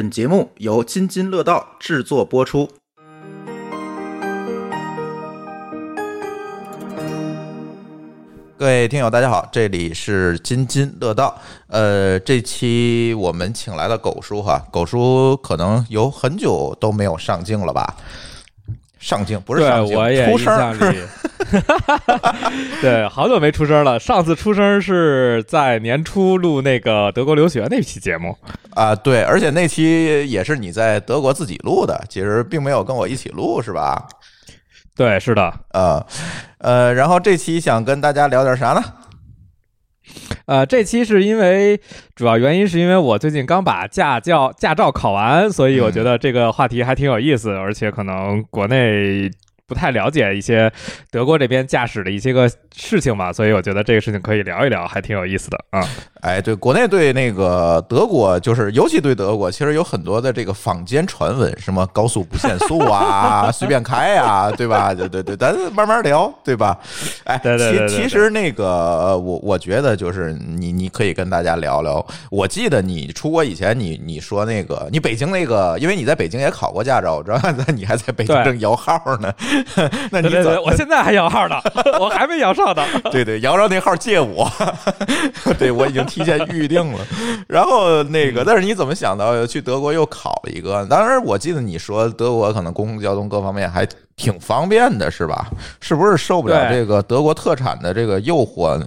[0.00, 2.66] 本节目由津津乐道制作播出。
[8.56, 11.38] 各位听友，大家好，这里是津津乐道。
[11.66, 17.94] 呃，这期我们请来了狗叔哈，狗叔可能有很久都没有上镜了吧？
[18.98, 20.78] 上镜不是上镜，我也出声
[22.80, 23.98] 对，好久没出声了。
[23.98, 28.36] 上次出声是在年初录那个德国留学那期节目。
[28.74, 34.06] 啊，对，而且那期也是你在德国自己录的，其实并没有跟我一起录，是吧？
[34.96, 36.06] 对，是的，呃，
[36.58, 38.82] 呃，然后这期想跟大家聊点啥呢？
[40.46, 41.80] 呃，这期是因为
[42.16, 49.30] 主要原因是因为我最近刚把驾教驾照考完，所以我觉得这个话题还挺有意思，而且可能国内
[49.70, 50.68] 不太了解一些
[51.12, 55.80] 德国这边驾驶的一些个事情嘛，所以我觉得这个事情可以聊一聊，还挺有意思的啊。
[56.20, 64.92] 哎，对，国内对那个德国，就是尤其对德国，其实有很多的这个坊间传闻，什么高速不限速啊， 随便开呀、对吧？
[64.92, 66.78] 对对对，咱慢慢聊，对吧？
[67.24, 72.04] 哎，对对对对对其其实那个呃我我觉得就是你你可以跟大家聊聊。
[72.30, 79.32] 我记得你出国以前你，你说那个你北京那个，因为你在北京也考过驾照，我知道， 那你还在北京正摇号呢，
[80.10, 81.56] 那你怎我现在还摇号呢，
[81.98, 82.82] 我还没摇上呢。
[83.10, 84.50] 对对，摇着那号借我，
[85.58, 86.98] 对我已经提前预定了。
[87.48, 90.84] 然后那个，但是你怎么想到去德国又考了一个？
[90.86, 95.48] 当然，我记得你说德国可能公共交通各方面还挺方便的，是吧？
[95.80, 98.86] 是不是受不了这个德国特产的这个诱惑呢？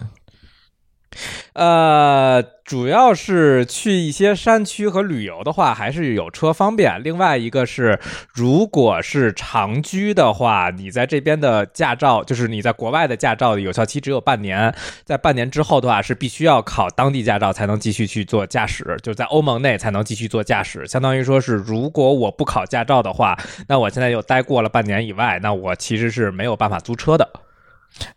[1.54, 7.04] 呃，主要是去一些山区和旅游的话，还是有车方便。
[7.04, 8.00] 另外一个是，
[8.34, 20.88] 如果是长居的话，你在这边的驾照，就是你在国外的驾照的有效期只有半年，在半年之后的话，是必须要考当地驾照才能继续去做驾驶，就在欧盟内才能继续做驾驶。
[20.88, 27.30] 相当于说是，如果我不考驾照的话，那我现在又待过了半年以外，那我其实是没有办法租车的。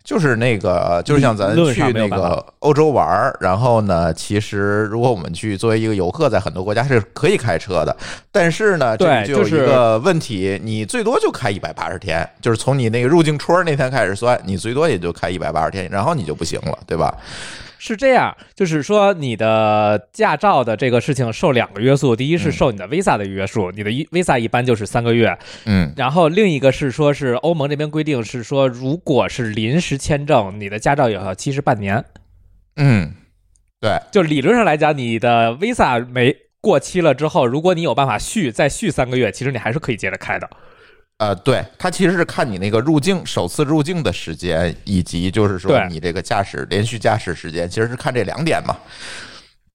[0.03, 7.97] 就是那个，就是像咱去那个欧洲玩儿，然后呢，其实如果我们去作为一个游客，在很多国家是可以开车的，
[8.33, 17.15] 但是呢，这对就是一个问题，你最多就开一百八十天，就是从你那个入境戳那天开始算，你最多也就开一百八十天，然后你就不行了，对吧？
[17.78, 25.92] 是这样，就是说你的驾照的这个事情受两个约束，第一是受你的 Visa 的约束，你的一 Visa 一般就是三个月，嗯。
[25.97, 32.04] 然后另一个是说是欧盟这边规定是说，如果是临时签证，你的驾照有效期是半年，
[32.76, 33.14] 嗯，
[33.81, 40.48] 对，就理论上来讲，你的 Visa 没过期了之后，如果你有办法续再续三个月，其实你还是可以接着开的。
[41.19, 48.77] 呃，对，它其实是看你那个入境首次入境的时间，以及就是说你这个驾驶连续驾驶时间，其实是看这两点嘛。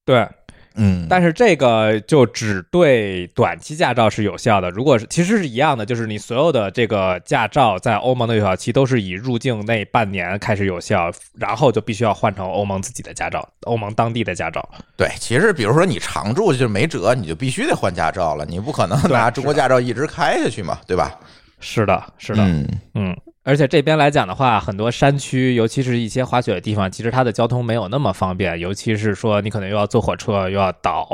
[0.04, 0.28] 对，
[0.74, 4.70] 嗯，但是这个就只对短期驾照是有效的。
[4.70, 14.66] 如果是其实是一样的，就是你所有的这个驾照在欧盟的有效期都是以入境那半年开始有效，然后就必须要换成欧盟自己的驾照，欧盟当地的驾照。
[14.96, 21.18] 对，其实比如说你常住就没辙，你就必须得换驾照了，你不可能拿中国驾照一直开下去嘛，对吧？
[21.60, 23.16] 是的，是的，嗯，嗯。
[23.44, 28.58] 而且这边来讲的话，很多山区，尤其是一些滑雪的地方，其实它的交通没有那么方便。
[28.60, 31.08] 尤其是说，你可能又要坐火车，又要倒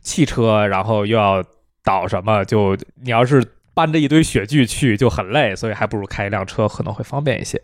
[0.00, 1.42] 汽车，然后又要
[1.82, 7.60] 倒什么，就你要是搬着一堆雪具去，就很累，所以还不如开一辆车可能会方便一些。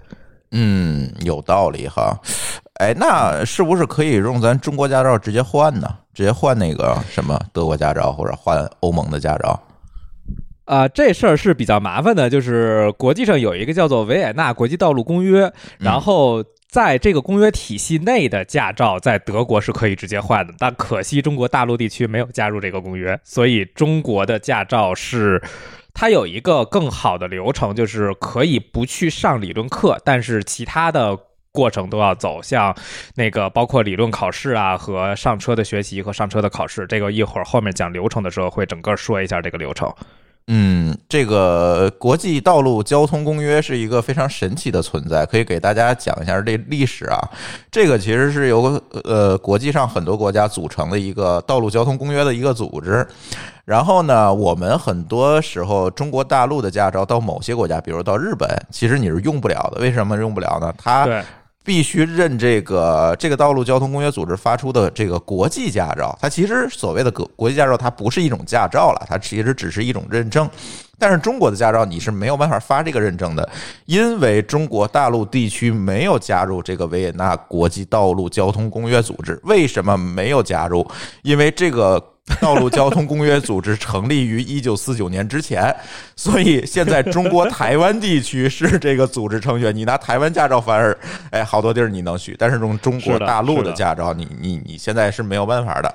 [0.50, 2.18] 嗯，有道理哈。
[2.80, 5.88] 哎，那是不是可以用咱中国驾照直接换呢？
[6.12, 9.60] 直接换那个什么德国驾照，或者换欧盟的驾照？
[10.64, 15.46] 啊、这事儿是比较麻烦的，就是国际上有一个叫做《维也纳国际道路公约》，
[15.78, 25.42] 然后在这个公约体系内的驾照在德国是可以直接换的，但可惜中国大陆地区没有加入这个公约，所以中国的驾照是。
[25.96, 31.16] 它有一个更好的流程，就是可以不去上理论课，但是其他的
[31.52, 32.74] 过程都要走，像
[33.14, 39.88] 那个包括理论考试啊和上车的学习和上车的考试，这个一会儿后面讲流程的时候会整个说一下这个流程。
[40.46, 47.18] 嗯，这个国际道路交通公约是一个非常神奇的存在，可以给大家讲一下这历史啊。
[47.70, 53.06] 这个其实是由呃国际上很多国家组成的一个道路交通公约的一个组织。
[53.64, 59.80] 然后呢，我们很多时候中国大陆的驾照到某些国家，比如到日本，其实你是用不了的。
[59.80, 60.70] 为什么用不了呢？
[60.76, 61.08] 它，
[61.64, 66.16] 必须认这个这个道路交通公约组织发出的这个国际驾照。
[66.20, 70.48] 它其实所谓的国国际驾照，它不是一种驾照了，它其实只是一种认证。
[70.96, 73.48] 但是中国的驾照你是没有办法发这个认证的，
[73.86, 79.40] 因为中国大陆地区没有加入这个维也纳国际道路交通公约组织。
[79.44, 80.86] 为什么没有加入？
[81.22, 82.02] 因为这个
[82.40, 85.74] 道路交通公约组织成立于一九四九年之前，
[86.16, 89.76] 所以现在中国台湾地区是这个组织成员。
[89.76, 90.96] 你拿台湾驾照反而，
[91.30, 95.94] 哎，好多地儿你能去，但是从中国大陆的驾照，你你你现在是没有办法的。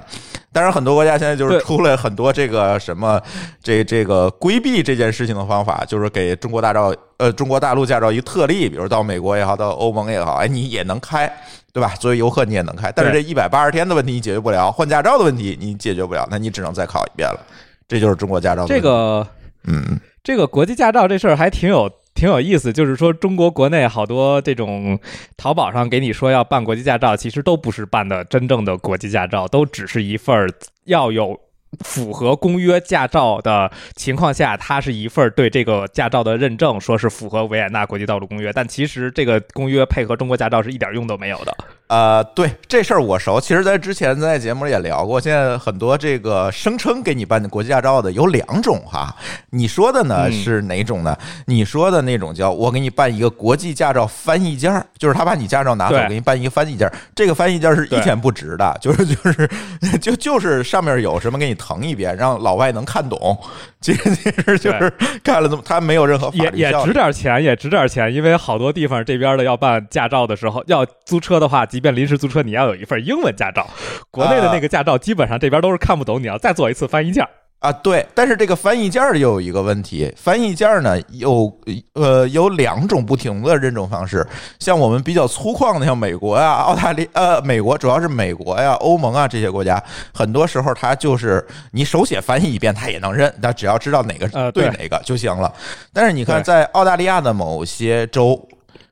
[0.51, 3.19] 当然，很多国家现在就是出了很多这个什么
[3.63, 11.31] 这这个规避这件事情的方法，就是给中国大照呃中国大陆驾照一个特例，比如到美国也好，到欧盟也好，哎，你也能开。
[11.71, 11.93] 对吧？
[11.99, 17.39] 作为游客你也能开，但是这一百八十天的问题你解决不了，换驾照的问题你解决不了，那你只能再考一遍了。
[17.87, 18.65] 这就是中国驾照。
[18.65, 19.25] 这个，
[19.65, 24.99] 嗯，这个国际驾照这事儿还挺有挺有意思，就是说中国国内好多这种
[25.37, 30.51] 淘宝上给你说要办国际驾照，其实都不是办的真正的国际驾照，都只是一份
[30.85, 31.39] 要有。
[31.85, 38.51] 符合公约驾照的情况下，它是一份对这个驾照的认证，说是符合维也纳国际道路公约。
[38.53, 41.55] 但其实这个公约配合中国驾照是一点用都没有的。
[41.89, 43.39] 呃，对这事儿我熟。
[43.39, 45.21] 其实，在之前在节目里也聊过。
[45.21, 49.15] 现在很多这个声称给你办国际驾照的有两种哈。
[49.51, 51.15] 你说的呢是哪种呢？
[51.45, 56.93] 你说的那种叫我给你办一个国际驾照翻译件儿，就是他把你驾照拿走，给你办一个翻译件儿。
[57.13, 59.49] 这个翻译件儿是一钱不值的，就是就是
[60.01, 61.59] 就就是上面有什么给你。
[61.59, 63.37] 腾一遍，让老外能看懂，
[63.81, 64.89] 其实其实就是
[65.21, 73.65] 干了这么，他没有任何也也值点钱，也值点钱，因为好多地方这边的要办驾照的时候，要租车的话，即便临时租车，你要有一份英文驾照，
[74.11, 77.25] 国内的那个驾照基本上这边都是看不懂，你要再做一次翻译件。
[77.59, 81.49] 啊，对，但是这个翻译件儿又有一个问题，翻译件儿呢有
[81.93, 84.25] 呃有两种不同的认证方式，
[84.59, 89.81] 像我们比较粗犷的，像美国呀、澳大利呃美国主要是美国呀、欧盟啊这些国家，
[90.13, 95.53] 很多时候它就是你手写翻译一遍，它也能认，它只要知道哪个对哪个就行了。
[95.93, 98.48] 但是你看，在澳大利亚的某些州，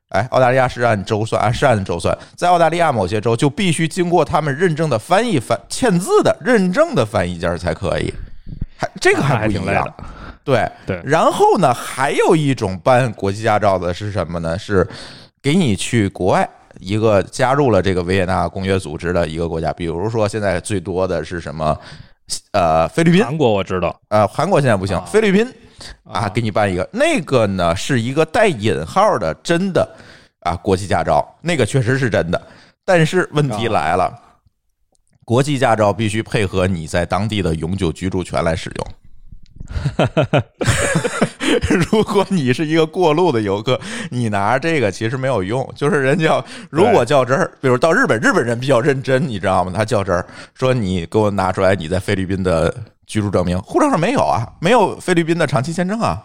[0.10, 8.14] 哎，澳大利亚是按州算，是按州算，在澳大利亚某些州就必须经过他们认证的翻译翻签字的认证的翻译件才可以。
[8.78, 9.94] 还这个还不一样，
[10.44, 11.02] 对对。
[11.04, 14.58] 然后呢，还有一种办国际驾照的是什么呢？
[14.58, 14.88] 是
[15.42, 16.48] 给你去国外
[16.80, 21.78] 一个加入了这个维也纳公约组织的一个国家，比如说现在最多的是什么？
[22.52, 25.52] 呃，菲律宾、韩国我知道，呃，韩国现在不行，菲律宾
[26.04, 29.88] 啊，给你办一个那个呢，是一个带引号的真的
[30.42, 32.42] 啊国际驾照，那个确实是真的，
[32.86, 34.14] 但是问题来了。
[35.26, 38.88] 国际驾照必须配合你在当地的永久居住权来使用。
[41.92, 43.78] 如果你是一个过路的游客，
[44.10, 45.70] 你拿这个其实没有用。
[45.76, 49.74] 就是人家如果较真儿，比如到日本，日本人比较认真，你知道吗？
[49.76, 52.74] 他较真儿说：“你给我拿出来你在菲律宾的
[53.08, 56.24] 居住证明，护照上没有啊，没有菲律宾的长期签证啊，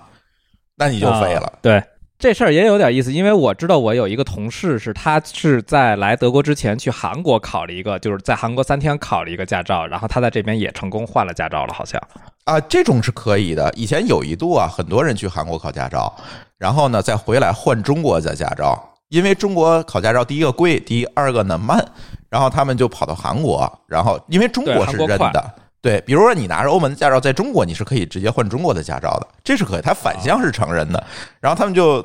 [0.76, 1.82] 那你就废了。”对。
[2.18, 12.00] 这事儿也有点意思，因为我知道我有一个同事是，他是在来德国之前去韩国考了一个，就是在韩国三天考了一个驾照，然后他在这边也成功换了驾照了，好像
[12.44, 13.72] 啊，这种是可以的。
[13.74, 16.14] 以前有一度啊，很多人去韩国考驾照，
[16.58, 21.84] 然后呢再回来换中国的驾照，因为中国考驾照第一个贵，第二个呢慢，
[22.30, 25.54] 然后他们就跑到韩国，然后因为中国是认的。
[25.82, 31.04] 对，比如说你拿着欧盟的驾照，在中国你是可以直接换中国的驾照的，这是可以，它反向是承认的。
[31.40, 32.00] 然后他们就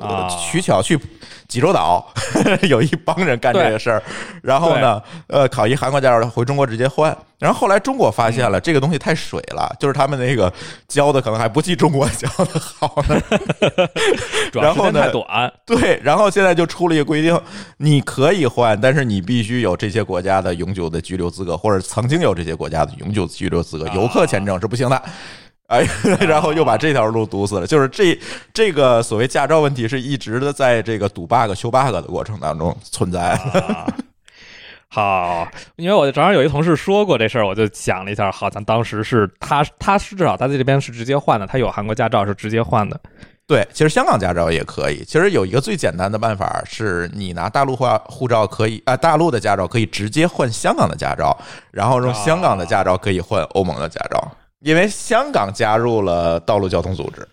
[0.50, 0.98] 取巧去
[1.46, 2.04] 济州岛，
[2.68, 4.02] 有一帮人干这个事儿，
[4.42, 7.16] 然后呢，呃，考一韩国驾照回中国直接换。
[7.38, 10.52] 然后后来中国发现了这个东西太水了，就是他们那个
[10.88, 13.16] 教的可能还不及中国教的好呢。
[14.52, 15.02] 然后呢？
[15.02, 15.52] 太短。
[15.64, 17.40] 对，然后现在就出了一个规定，
[17.76, 25.02] 你可以换，但是你必须有这些国家的永久的居留资格，或者曾经有这些国家的永久居留资格，游客签证是不行的。
[25.66, 25.86] 哎，
[26.26, 27.66] 然后又把这条路堵死了。
[27.66, 28.18] 就是这
[28.54, 33.38] 这个所谓驾照问题，是一直的在这个堵 bug 修 bug 的过程当中存在。
[34.90, 35.46] 好，
[35.76, 42.98] 因为我正好有一同事说过这事儿，我就想了一下，好像当时是他，他是至少他在这边是直接换的，他有韩国驾照是直接换的。
[43.48, 45.02] 对，其实香港驾照也可以。
[45.04, 51.34] 其实有一个最简单的办法，是你拿大陆化护照可以啊，大陆的驾照可以直接换香港的驾照，
[51.70, 57.26] 然后用香港的驾照可以换欧盟的驾照，因为香港加入了道路交通组织。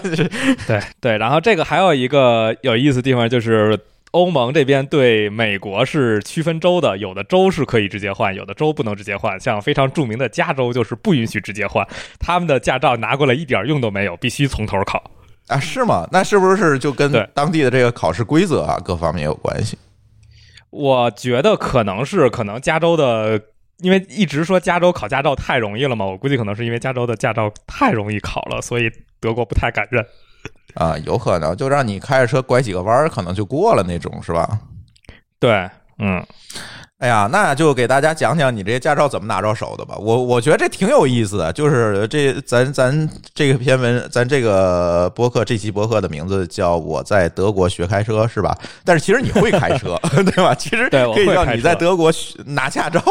[0.68, 3.76] 对对，然后这个还有一个有意思的地方就是。
[4.12, 9.38] 欧盟这边对美国是区分州的，有的州是可以直接换，有的州不能直接换。
[9.38, 11.86] 像非常著名的加州就是不允许直接换，
[12.18, 15.10] 他们的驾照拿过来一点用都没有，必须从头考
[15.48, 15.58] 啊？
[15.58, 16.06] 是吗？
[16.12, 19.78] 那是不是就跟当地的这个考试规则啊各方面有关系？
[20.70, 23.40] 我觉得可能是，可能加州的，
[23.78, 30.04] 因为一直说加州考驾照太容易了嘛，我估计可能是因为加州的驾照太容易考了，所以德国不太敢认。
[30.74, 34.58] 啊，有可能就让你开着车拐几个弯儿，可能就过了那种，是吧？
[35.38, 36.22] 对，嗯，
[36.98, 39.94] 哎呀，那就给大家讲讲你这些驾照怎么拿着手的吧。
[39.98, 48.56] 我我觉得这挺有意思的，就是这咱咱这个篇文，咱这个博客这期博客的名字叫“我在德国学开车”，是吧？
[48.82, 50.54] 但是其实你会开车， 对吧？
[50.54, 52.10] 其实可以叫你在德国
[52.46, 53.02] 拿驾照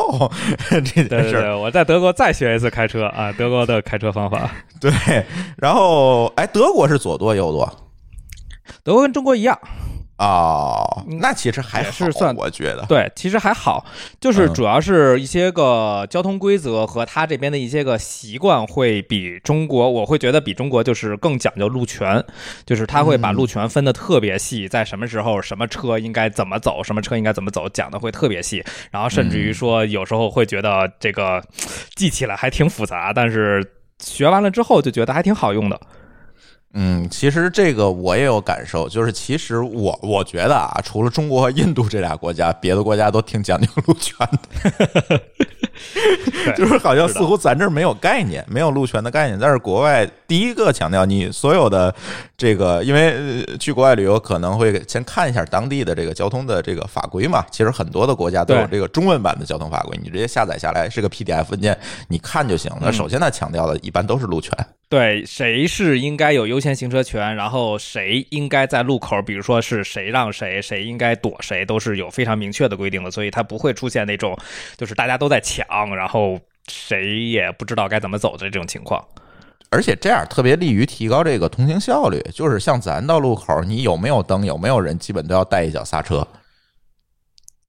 [0.67, 1.55] 这件事儿。
[1.55, 4.49] 我在德国再学一次开车啊，德国的开车方法。
[4.81, 4.91] 对，
[5.57, 7.71] 然后哎，德国是左舵右舵，
[8.83, 9.59] 德国跟中国一样。
[10.17, 12.85] 哦，那其实还是算，我觉得。
[12.87, 13.85] 对，其实还好，
[14.21, 22.23] 就是主要是一些个交通规则和他这边的一些个习惯会比中国，我会觉得比中国就是更讲究路权，
[22.65, 31.43] 就是他会把路权分的特别细，在什么时候什么车应该怎么走，什么车应该怎么走，讲的会特别细，然后甚至于说有时候会觉得这个
[31.93, 33.61] 记起来还挺复杂，但是
[33.99, 35.77] 学完了之后就觉得还挺好用的。
[36.77, 44.27] 嗯，其实这个我也有感受，就是其实我我觉得啊，除了中国和印度这俩国家，别的国家都挺讲究路权
[45.09, 45.21] 的，
[46.57, 49.39] 就是好像似乎咱这儿没有概念，没有路权的概念。
[49.39, 51.95] 但是国外第一个强调，你所有的
[52.35, 57.45] 这个，因为去国外旅游可能会先看一下当地的这个交通的这个法规嘛。
[57.49, 61.77] 其实很多的国家都有这个中文版的交通法规，你直接下载下来是个 PDF 文件，
[62.09, 62.91] 你看就行了。
[62.91, 64.51] 首先他强调的一般都是路权。
[64.87, 74.37] 对，谁是应该有优先行车权，然后谁应该在路口，比如说是谁让谁，谁应该躲谁，都是有非常明确的规定的，所以它不会出现那种
[74.77, 75.65] 就是大家都在抢，
[75.95, 79.03] 然后谁也不知道该怎么走的这种情况。
[79.71, 86.25] 而且这样特别利于提高这个通行效率，就是像咱到路口，你有没有灯，有没有人，基本都要带一脚刹车。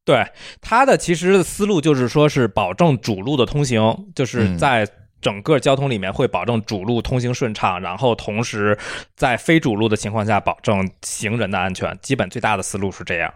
[0.04, 0.22] 对，
[0.60, 4.86] 它的其实思路就是说是保证主路的通行，就是在。
[5.20, 8.78] 整个交通里面会保证主路通行顺畅，然后同时
[9.16, 11.96] 在非主路的情况下保证行人的安全。
[12.02, 13.32] 基本最大的思路是这样。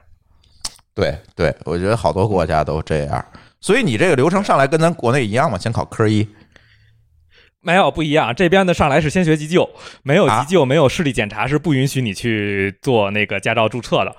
[0.94, 3.24] 对对，我觉得好多国家都这样。
[3.60, 5.58] 所以你这个流程上来跟咱国内一样吗？
[5.58, 6.28] 先考科一？
[7.62, 9.68] 没有不一样，这边的上来是先学急救，
[10.02, 14.16] 没有急救，没有视力检查是不允许你去做那个驾照注册的。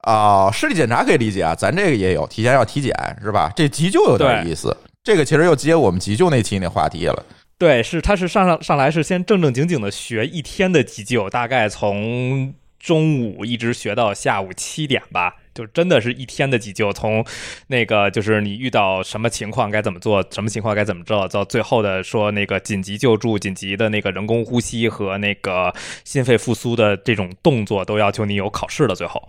[0.00, 3.52] 啊，视力检查可以理解啊，咱这个也有，提前要体检是吧？
[3.54, 4.74] 这急救有点意思。
[5.06, 7.24] 这个其实又接我们急救那期那话题了。
[7.56, 16.92] 对，是他是上上上来是先正正经经的学一天的急救，大概从中午一直学到下午七点吧，就真的是一天的急救。
[16.92, 17.24] 从
[17.68, 25.72] 那个就是你遇到什么情况该怎么做，什么情况该怎么做，到最后的说那个紧急救助、紧急的那个人工呼吸和那个
[26.02, 29.22] 心肺复苏的这种动作，都要求你有考试的最后。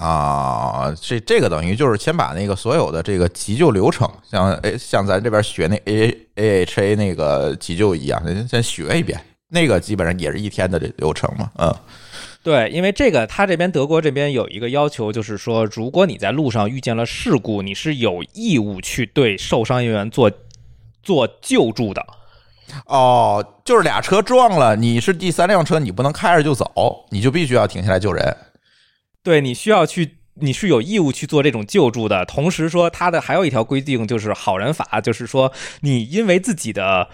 [0.00, 9.20] 啊，这这个等于就是先把那个所有的这个急救流程，像诶像咱这边学那 A A H A 那个急救一样，先学一遍。
[9.52, 11.74] 那个基本上也是一天的这流程嘛，嗯，
[12.42, 20.30] 对，因为这个他这边德国这边有一个要求，就是说，如果你在路上遇见了事故，你是有义务去对受伤人员做
[21.02, 22.06] 做救助的。
[22.86, 28.36] 哦，就是俩车撞了，你是第三辆车，你不能开着就走，你就必须要停下来救人。
[29.22, 32.24] 对你需要去，你是有义务去做这种救助的。
[32.24, 37.08] 同时说，他的还有一条规定就是好人法，就是说你因为自己的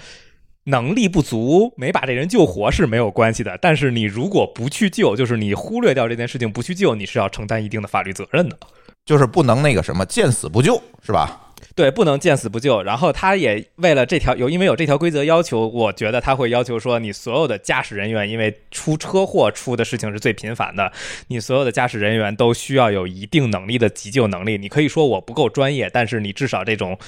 [0.65, 3.59] 能力不足没把这人救活是没有关系的。
[3.61, 8.57] 但是你如果不去救，就是你忽略掉这件事情不去救，你是要承担一定的法律责任的。
[9.05, 11.46] 就是不能那个什么见死不救，是吧？
[11.75, 12.83] 对，不能见死不救。
[12.83, 20.93] 然后他也为了这条有，因为有这条规则要求，我觉得他会要求说，你所有的驾驶人员，因为出车祸出的事情是最频繁的，
[21.29, 24.59] 你所有的驾驶人员都需要有一定能力的急救能力。
[24.59, 26.99] 你可以说我不够专业，但是你至少这种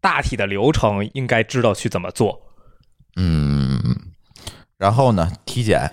[0.00, 2.40] 大体的流程应该知道去怎么做。
[3.16, 3.80] 嗯，
[4.76, 5.90] 然后呢，体检。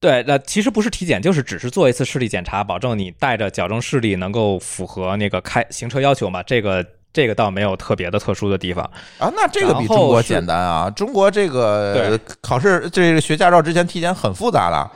[0.00, 6.42] 对，那其实不是体检，就是只是做一次视力检查，保证你带着矫正视力能够符合那个开行车要求嘛。
[6.42, 8.82] 这个这个倒没有特别的特殊的地方
[9.18, 9.30] 啊。
[9.36, 14.90] 那这个比中国简单啊，中国这个考试这个学驾照之前体检很复杂了。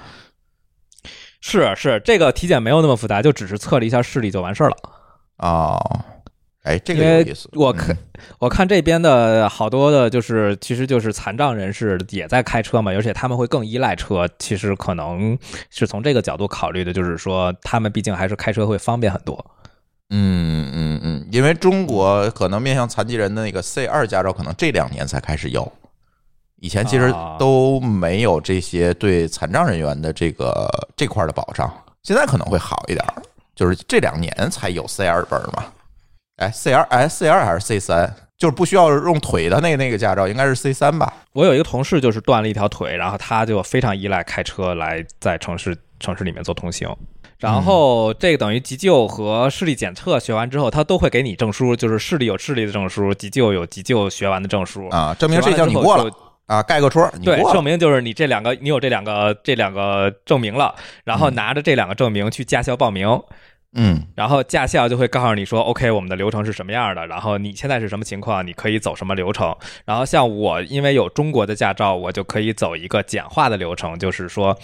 [1.43, 4.77] 是是，这个体检没有那么复杂，就只是测了一下视力就完事儿了
[5.37, 5.79] 啊。
[6.65, 7.49] 哎，这个有意思。
[7.53, 7.97] 我看，
[8.39, 14.27] 我看这边的好多的，就是其实就是残障人士也在开车嘛，而且他们会更依赖车。
[14.39, 19.45] 其实可能是从这个角度考虑的，就是说他们毕竟还是开车会方便很多。
[20.09, 25.71] 嗯嗯嗯，因为中国可能面向残疾人的那个 C 二驾照，可能这两年才开始有，
[26.61, 30.67] 以前其实都没有这些对残障人员的这个
[30.97, 31.71] 这块的保障。
[32.03, 33.05] 现在可能会好一点，
[33.55, 35.65] 就是这两年才有 C 二本嘛。
[36.37, 38.15] 哎，C 二哎，C 二还是 C 三？
[38.37, 41.11] 就是不需要用腿的那那个驾照，应该是 C 三吧？
[41.33, 46.89] 我有一个同事就是断了一条腿，然后他就非常依赖开车来在城市城市里面做通行。
[47.39, 56.11] 然后这个等于急救和视力检测学完之后，他都会给你证书，就是视力有视力的证书，急救有急救学完的证书啊，证明这项你过了
[56.47, 60.75] 啊，盖个戳，对，证明就是你这两个你有这两个这两个证明了，
[61.05, 63.21] 然后拿着这两个证明去驾校报名。
[63.77, 69.55] 嗯，然后驾校就会告诉你说，OK，我们的流程是什么样的，然后你现在是什么情况，你可以走什么流程。
[69.85, 74.57] 然后像我，因为有中国的驾照，我就可以走一个简化的流程，就是说，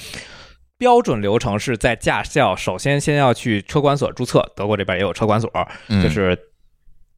[0.78, 5.50] 标准流程是在驾校首先先要去车管所注册，德国这边也有车管所，
[5.88, 6.38] 就是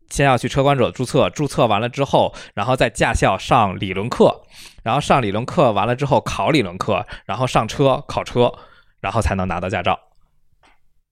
[0.09, 4.43] 先要去车管所注册，注册完了之后，然后在驾校上理论课，
[4.83, 8.51] 然后上理论课完了之后考理论课，然后上车考车，
[9.01, 9.99] 然后才能拿到驾照。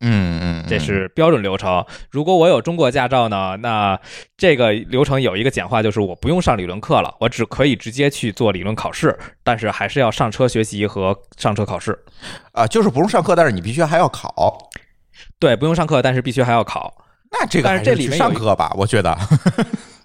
[0.01, 1.85] 嗯嗯，这是标准流程。
[2.11, 4.01] 如果我有中国驾照呢，那
[4.37, 11.99] 这个流程有一个简化，就是我不用上理论课了，我只可以直接去做理论考试，但是还是要上车学习和上车考试。
[12.53, 14.71] 啊，就是不用上课，但是你必须还要考。
[15.39, 16.95] 对，不用上课，但是必须还要考。
[17.31, 19.17] 那这个但是这里面上课吧，我觉得。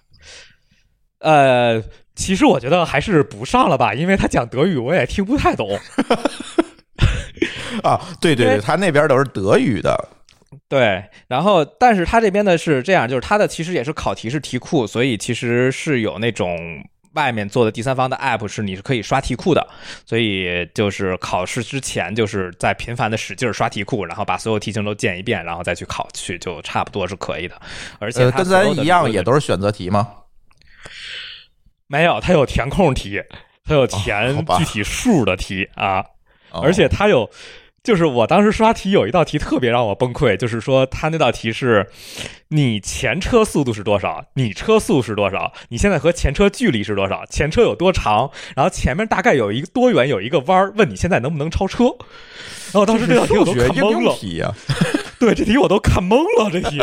[1.20, 1.82] 呃，
[2.14, 5.66] 其实我觉得还是不上了吧，因为他讲德语我也听不太懂。
[7.82, 10.08] 啊，对对对，他那边都是德语的，
[10.68, 11.04] 对。
[11.28, 16.56] 然后，但是他这边呢是这样，就是他的其实也是考题是题库，所以其实是有那种
[17.14, 19.66] 外面做的第三方的 app，是你是可以刷题库的。
[20.04, 27.60] 所以就是考试之前，就是在频繁的使劲刷题库，然后把所有题型都见一遍，然后再去考去，就差不多是可以的。
[27.98, 30.08] 而且跟咱一样，也都是选择题吗？
[31.88, 33.22] 没有，它有填空题，
[33.64, 36.04] 它有填具体数的题啊，
[36.50, 37.30] 而且它有。
[37.82, 41.88] 就是我当时刷题有一道题特别让我崩溃，就是说他那道题是，
[42.48, 44.24] 你前车速度是多少？
[44.34, 45.52] 你车速是多少？
[45.68, 47.24] 你现在和前车距离是多少？
[47.26, 48.28] 前车有多长？
[48.56, 50.72] 然后前面大概有一个多远有一个弯儿？
[50.76, 51.84] 问你现在能不能超车？
[52.72, 54.16] 然 后当时这道题我都看懵了。
[54.16, 54.52] 题呀，
[55.20, 56.50] 对，这题我都看懵了。
[56.50, 56.82] 这题，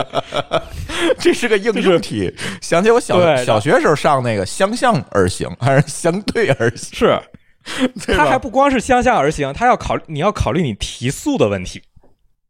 [1.20, 2.34] 这是个应用题。
[2.62, 6.98] 想起我小小学时候上那个相向而行还是相对而行？
[6.98, 7.20] 是。
[8.16, 11.82] 他还不光是相向而行，他要考你要考虑你提速的问题。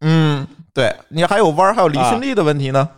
[0.01, 2.89] 嗯，对你还有弯还有离心力的问题呢。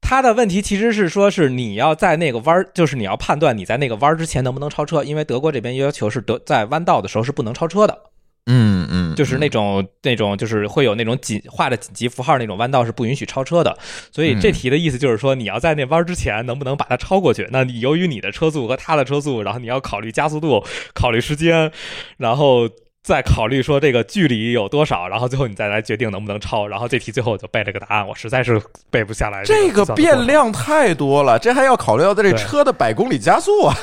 [0.00, 7.98] 他的问题其实是说，是你要在那个弯就是你要判断你在那个弯之前能不能超车，因为德国这边要求是德在弯道的时候是不能超车的。
[8.46, 13.76] 嗯嗯，就是那种那种，就是会有那种紧画的紧急符号那种弯道是不允许超车的。
[14.12, 17.48] 所以这题的意思就是说，你要在那弯之前能不能把它超过去？
[17.50, 21.72] 那你由于你的车速和他的车速，然后你要考虑加速度、考虑时间，
[22.18, 22.68] 然后
[23.02, 26.68] 再考虑说这个距离有多少，然后最后你再来决定能不能超。
[26.68, 29.42] 然后这题最后我就背了个答案，我实在是背不下来。
[29.44, 33.74] 这个变量太多了，这还要考虑到这车的百公里加速啊。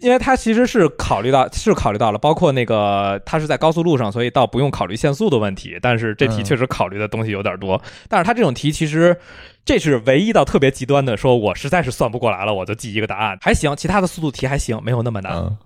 [0.00, 5.78] 因为它其实是考虑到，是考虑到了，包括那个它是在高速路上，所以倒不用考虑限速的问题。
[5.80, 7.80] 但是这题确实考虑的东西有点多。
[8.08, 9.16] 但是它这种题其实
[9.64, 15.56] 这是唯一到特别极端的，说我实在是算不过来了，我就记一个答案还行，其他的速度题还行，没有那么难。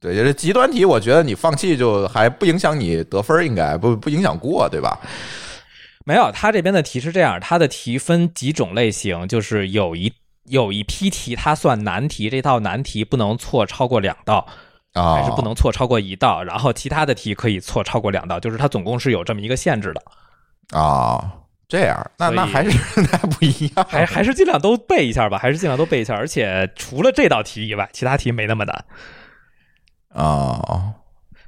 [0.00, 4.98] 对，就是极端题，我觉得你放弃就还不影响你得分，应该不不影响过，对吧？
[6.06, 10.12] 没有，他这边的题是这样，他的题分几种类型，就是有一。
[10.50, 14.46] 有一批题，它算难题，这道难题不能错超过两道，
[14.92, 20.78] 啊还是不能错超过一道，然后其他的题可以错超过两道，就是它总共是有这么一个限制的。
[20.78, 21.32] 啊，
[21.68, 28.84] 这样，那那还是那不一样，还还是尽量都背一下吧，还是尽量都背一下，而且除了这道题以外，其他题没那么难。
[30.12, 30.94] 啊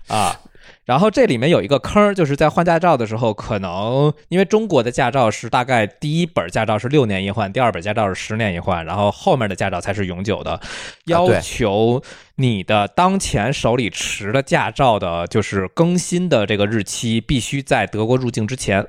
[0.08, 0.36] 啊。
[0.84, 10.60] 然后这里面有一个坑，就是在换驾照的时候，可能因为中国的驾照是大概第一本驾照是六年一换，第二本驾照是十年一换，然后后面的驾照才是永久的。
[11.04, 12.02] 要求
[12.34, 18.84] 你的当前手里持的驾照的，就是更新的这个日期必须在德国入境之前，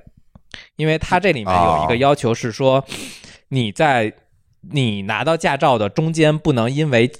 [0.78, 2.84] 因为它这里面有一个要求是说，
[3.50, 4.12] 你在
[4.72, 7.12] 你拿到驾照的中间不能因为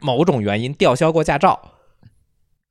[0.00, 1.76] 某种原因吊销过驾照。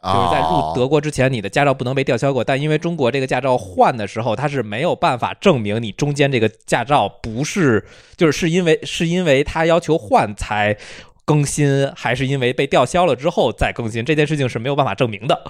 [0.02, 2.42] 就是在入德国之前，你的驾照不能被吊销过。
[2.42, 7.86] 但因为中国这个驾照换的时候，它是没有办法证明你中间这个驾照不是，
[8.16, 10.78] 就是是因为是因为他要求换才
[11.26, 15.42] 更新，还是因为被吊销了之后再更新，这件事情是没有办法证明的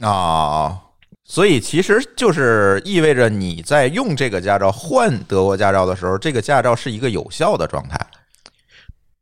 [0.00, 0.80] 啊。
[1.22, 7.98] 所以其实就是意味着你在用这个驾照换德国驾照的时候，这个驾照是一个有效的状态。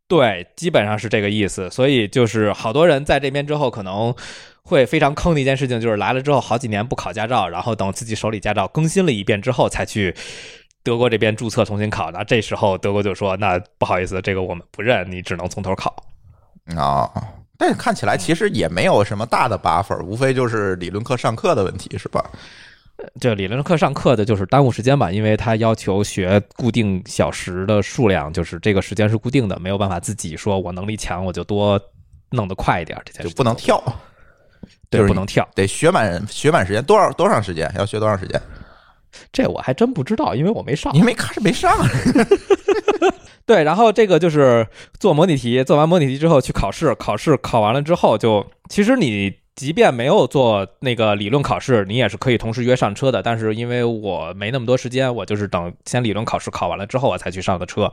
[0.06, 1.68] 对，基本上是这个意思。
[1.68, 4.14] 所以就是好多人在这边之后可能。
[4.64, 10.14] 会非常坑的一件事情，就是来了之后好几年不考驾照，然后等自己手里驾照更新了一遍之后，才去
[10.82, 12.10] 德国这边注册重新考。
[12.10, 15.94] 那这时候德国就说：“那不好意思，这个我们不认，你只能从头考。”
[16.76, 17.10] 啊，
[17.58, 22.24] 但是看起来其实也没有什么大的 buffer，无非就是理论课上课的问题，是吧？
[23.20, 31.80] 这理论课上课的就是耽误时间吧，因为他要求学固定小时的数量，就是这个时间是固定的，没有办法自己说我能力强我就多
[32.30, 33.82] 弄得快一点，这件事就不能跳，
[34.92, 35.48] 对就是不能跳。
[35.54, 37.68] 得学满学满时间多少多长时间？
[37.76, 38.40] 要学多长时间？
[39.32, 40.94] 这我还真不知道，因为我没上。
[40.94, 41.70] 你没看是没上，
[43.44, 44.66] 对，然后这个就是
[44.98, 53.22] 做模拟题，做完模拟题之后去考试，考试考完了之后就，其实你即便没有做那个理论考试，你也是可以同时约上车的。
[53.22, 57.92] 但是因为我没那么多时间，我就是等先理论考试考完了之后，我才去上的车。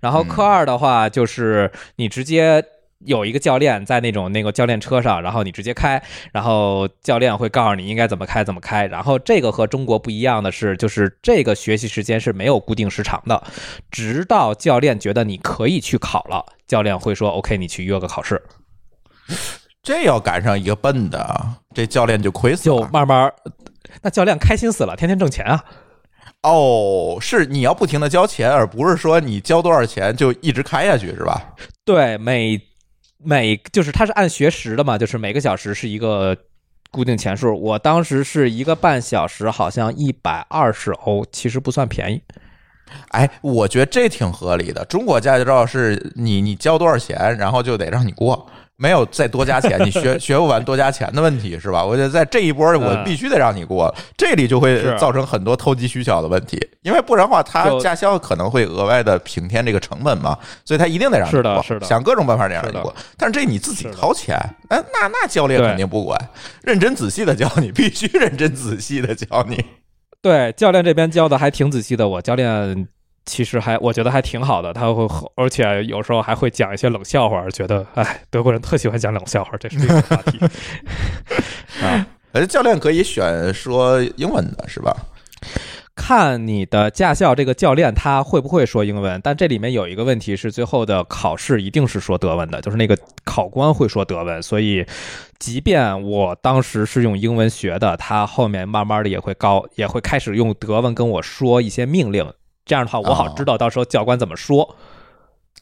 [0.00, 2.64] 然后科二的话，就是你直接。
[3.06, 8.86] 有一个教练在那种那个教练车上，然后你直接开，然后教练会告诉你应该怎么开怎么开。
[8.86, 13.42] 然后这个和中国不一样的是，就是这个学习时间是没有固定时长的，
[13.90, 18.42] 直到教练觉得你可以去考了，教练会说 OK，你去约个考试，
[19.82, 21.40] 这要赶上一个笨的，
[21.74, 22.88] 这教练就亏死了就。
[22.92, 23.32] 慢慢。
[24.02, 25.64] 那教练开心死了，天天挣钱啊！
[26.42, 31.54] 哦，是你要不停的交钱，而不是说你交多少钱就一直开下去，是吧？
[31.84, 32.60] 对，每
[33.22, 36.36] 每就是它是按学时的嘛，就是每个小时是一个
[36.90, 37.54] 固定钱数。
[37.60, 42.22] 我当时是一个半小时，好像一百二十欧，其实不算便宜。
[43.10, 44.84] 哎，我觉得这挺合理的。
[44.86, 51.84] 中国驾照是你你交多少钱，然后就得让你过，没有再多加钱，你学 学不完多加钱的问题是吧？
[51.84, 62.94] 我觉得在这一波我嗯必须得让你过，这里就会造成很多投机取巧的问题，因为不然的话，他驾校可能会额外的平添这个成本嘛，所以他一定得让你过，是的是的想各种办法得让你过。
[63.18, 64.34] 但是这你自己掏钱，
[64.68, 66.18] 哎那那教练肯定不管，
[66.62, 69.62] 认真仔细的教你，必须认真仔细的教你。
[70.22, 72.88] 对，教练这边教的还挺仔细的，我教练。
[73.30, 80.38] 其实还我觉得还挺好的，他会而且有时候还会讲一些冷笑话，觉得哎，德国人特喜欢讲冷笑话，这是另一个话题
[81.86, 82.04] 啊。
[82.32, 84.92] 呃，教练可以选说英文的是吧？
[85.94, 94.84] 看你的驾校这个教练他会不会说英文，但这里面有一个问题是，最后的考试一定是说德文的，就是那个考官会说德文，所以
[95.38, 102.32] 即便我当时是用英文学的，他后面慢慢的也会高，也会开始用德文跟我说一些命令，
[102.70, 104.76] 这样的话我好哦知道到时候教官怎么说。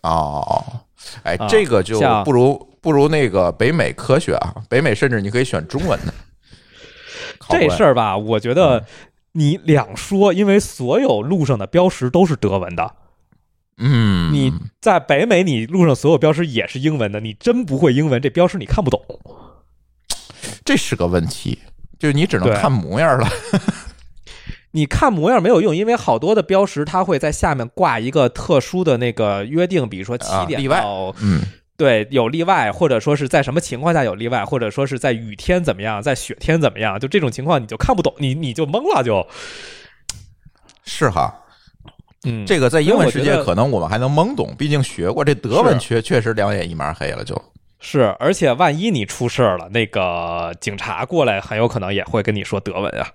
[0.03, 0.83] 哦，
[1.23, 6.13] 哎，啊这个就不如不如那个北美科学啊，北美甚至你可以选中文的。
[7.49, 8.85] 这事儿吧，我觉得
[9.33, 12.95] 你两说，因为所有路上的标识都是德文的。
[13.79, 19.03] 嗯，你在北美，你路上所有标识也是英文的，你真不会英文，这标识你看不懂。
[20.63, 21.59] 这是个问题，
[21.99, 23.27] 就是你只能看模样了。
[24.73, 31.41] 你看模样没有用，因为好多的标识它会在下面挂一个特殊的那个约定，比如说七点到嗯，
[31.77, 39.27] 对有例外，或者说是在什么情况下有例外，或者说是在雨天怎么样，在雪天怎么样，就这种情况你就看不懂，你你就懵了就。
[40.85, 41.35] 是哈。
[42.25, 45.25] 嗯，这个在英文世界可能我们还能懵懂，毕竟学过。
[45.25, 47.41] 这德文确确实两眼一麻黑了，就。
[47.79, 53.07] 是，而且万一你出事儿了，那个警察过来很有可能也会跟你说德文啊。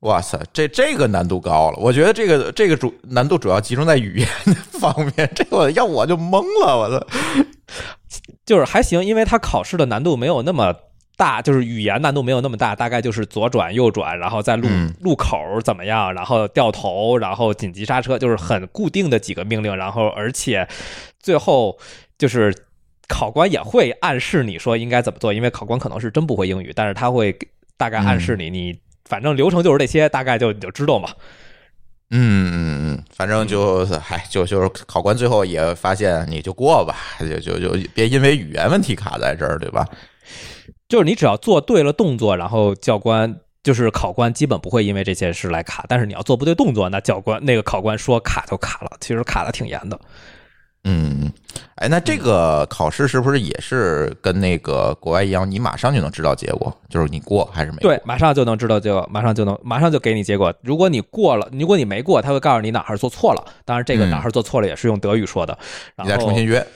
[0.00, 1.76] 哇塞，这这个难度高了。
[1.78, 4.28] 我觉得这个这个主难度主要集中在语言
[4.70, 5.30] 方面。
[5.34, 7.06] 这我要我就懵了，我操！
[8.44, 10.74] 就是还行，因为它考试的难度没有那么
[11.16, 20.68] 大，就是语言难度没有那么大，大概就是左转右转，然后在路、嗯路口怎么样，然后掉头，然后紧急刹车，就是很固定的几个命令，然后而且
[21.20, 21.78] 最后
[22.18, 22.52] 就是
[23.08, 27.34] 考官也会暗示你说应该怎么做，因为考官可能是真不会英语，但是他会
[27.76, 31.08] 大概暗示你，你反正流程就是这些，大概就你就知道嘛。
[32.14, 39.86] 嗯嗯嗯，反正就是，嗨，就就是考官最后也发现你就过吧，就就就别因为语言问题卡在这儿，对吧？
[40.88, 49.98] 就是你只要做对了动作，然后教官就是考官基本不会因为这件事来卡，但是你要做不对动作，那教官那个考官说卡就卡了，其实卡的挺严的。
[50.84, 51.32] 嗯，
[51.76, 57.88] 哎，那这个考试是不是也是跟那个国外一样，你马上就能知道结果，就是你过还是没过？
[57.88, 60.52] 对，马上就能知道结果，马上就能马上就给你结果。
[60.62, 63.44] 如果你过了，如果你没过，他会告诉你哪儿做错了。
[63.64, 65.56] 当然，这个嗯哪儿做错了也是用德语说的。
[65.94, 66.66] 然后你再重新约。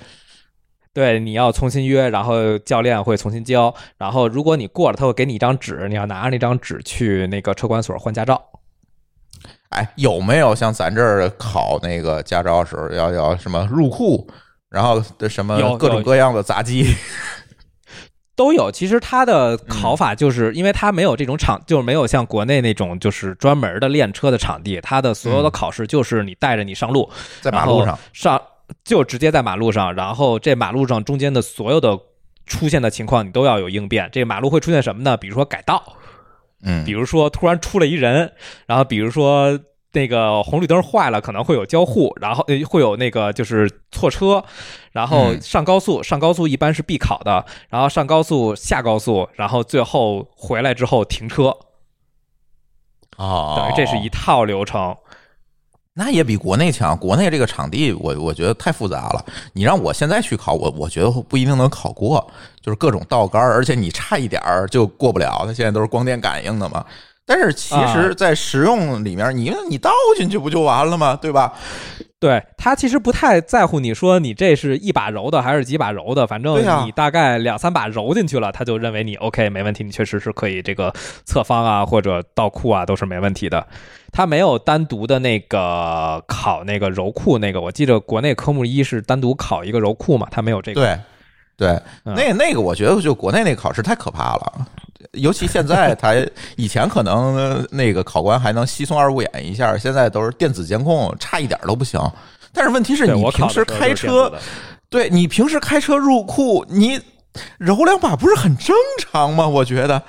[0.93, 3.75] 对，你要重新约，然后教练会重新教。
[3.99, 8.41] 然后如果你过了，他会给你一张纸，你要拿着那张纸去那个车管所换驾照。
[9.71, 14.27] 哎，有没有像咱这儿考那个驾照的时候要要什么入库，
[14.71, 16.95] 然后的什么有各种各样的杂技？
[18.37, 28.41] 都有，其实它的考法就是因为它没有这种场，就是没有像国内那种就是专门的练车的场地，它的所有的考试就是你带着你上路，在马路上上
[28.85, 31.99] 就直接在马路上，然后这马路上中间的所有的
[32.45, 34.07] 出现的情况你都要有应变。
[34.13, 35.17] 这个马路会出现什么呢？
[35.17, 35.83] 比如说改道，
[36.63, 38.33] 嗯，比如说突然出了一人，
[38.67, 39.59] 然后比如说
[39.93, 44.45] 那个红绿灯坏了，可能会有交互，然后呃会有那个就是错车，
[44.93, 45.41] 然后嗯。
[45.41, 51.57] 上高速，上高速一般是必考的，然后上高速下高速，然后最后回来之后停车，
[53.17, 54.97] 哦，等于这是一套流程。
[55.99, 56.95] 那也比国内强。
[56.95, 59.25] 国内这个场地我，我觉得太复杂了。
[59.55, 62.31] 你让我现在去考，我我觉得不一定能考过，
[62.61, 65.45] 就是各种倒杆儿，而且你差一点儿就过不了。
[65.47, 66.85] 它现在都是光电感应的嘛。
[67.27, 71.19] 但是其啊实，在实用里面，你你倒进去不就完了吗？
[71.21, 71.53] 对吧？
[72.19, 80.93] 对他其实不太在乎你说你这是一把揉的还是几把揉的，反正你大概两三把揉进去了，他就认为你 OK 没问题，你确实是可以这个
[81.25, 83.67] 侧方啊或者倒库啊都是没问题的。
[84.13, 90.81] 他没有单独的那个考那个揉库那个，我记得国内科目一是单独考一个揉库嘛，他没有这个。
[90.81, 90.99] 对
[91.59, 91.69] 对，
[92.05, 94.67] 嗯那那个我觉得就国内那个考试太可怕了。
[95.13, 96.15] 尤其现在，他
[96.57, 102.01] 以前可能呃那个考官还能稀松二五眼一下，现在都是电子监控，差一点都不行。
[102.53, 104.33] 但是问题是你平时开车
[104.89, 106.99] 对你平时开车入库，你
[107.59, 109.47] 揉两把不是很正常吗？
[109.47, 110.03] 我觉得。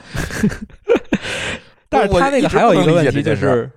[1.89, 3.69] 但是他那个还有一个问题就是，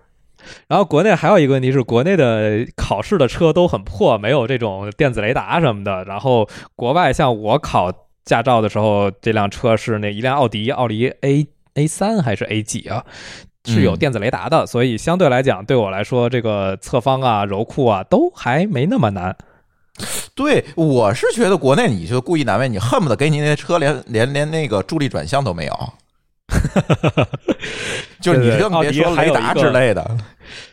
[0.68, 6.04] 然后国内还有一个问题是，国内的考试的车都很破，没有这种电子雷达什么的。
[6.04, 7.92] 然后国外像我考
[8.24, 13.04] 驾照的时候，这辆车是那一辆奥迪，奥迪 A A 三还是 A 几啊？
[13.66, 19.37] 是有嗯电子雷达的，所以相对来讲，对我来说，这个侧方啊、柔库啊，都还没那么难。
[20.35, 25.92] 对，我是觉得国内你就故意难为你，恨不得给你那车连连连那个助力转向都没有。
[28.20, 30.16] 就是你更别说雷达之类的。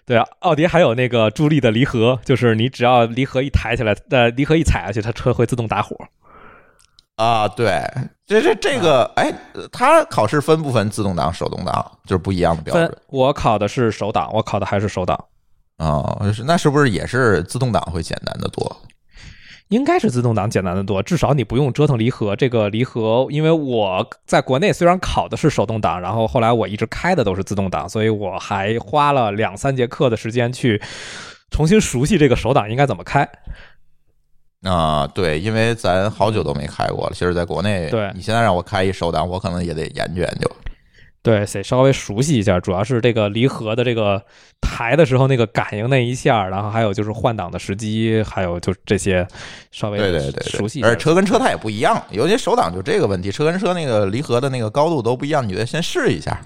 [0.05, 5.95] 对啊，奥迪还有那个助力的离合，就是你只要离合一抬起来，呃，离合一踩下去，它车会自动打火。
[7.17, 7.81] 啊，对，
[8.27, 9.33] 这这这个，哎，
[9.71, 11.73] 他考试分不分自动挡、手动挡，
[12.05, 15.17] 就是不一样的标准我考的是手挡，我考的还是手挡，
[15.77, 16.19] 啊。
[16.31, 18.81] 是那是不是也是自动挡会简单的多？
[19.69, 22.35] 应该是自动挡简单的多，至少你不用折腾离合。
[22.35, 30.79] 这个离合，因为我在国内虽然考的是手动挡，然后后来我一直开的都是自动挡，所以我还花了两三节课的时间去
[31.49, 33.27] 重新熟悉这个手挡应该怎么开。
[34.63, 37.11] 啊，对，因为咱好久都没开过了。
[37.13, 40.51] 其实，在国内，对你现在让我开一手挡，我可能也得研究研究。
[41.21, 44.23] 对，得稍微熟悉一下，主要是这个离合的这个
[44.61, 49.27] 抬的时候那个感应那一下，然后还有就是换挡的时机，还有就这些
[49.71, 50.87] 稍微对对对对，熟悉一下。
[50.87, 56.39] 而且车跟车它也不一样，尤其手挡就这个问题，车跟车那个离合的那个高度都不一样，你得先试一下。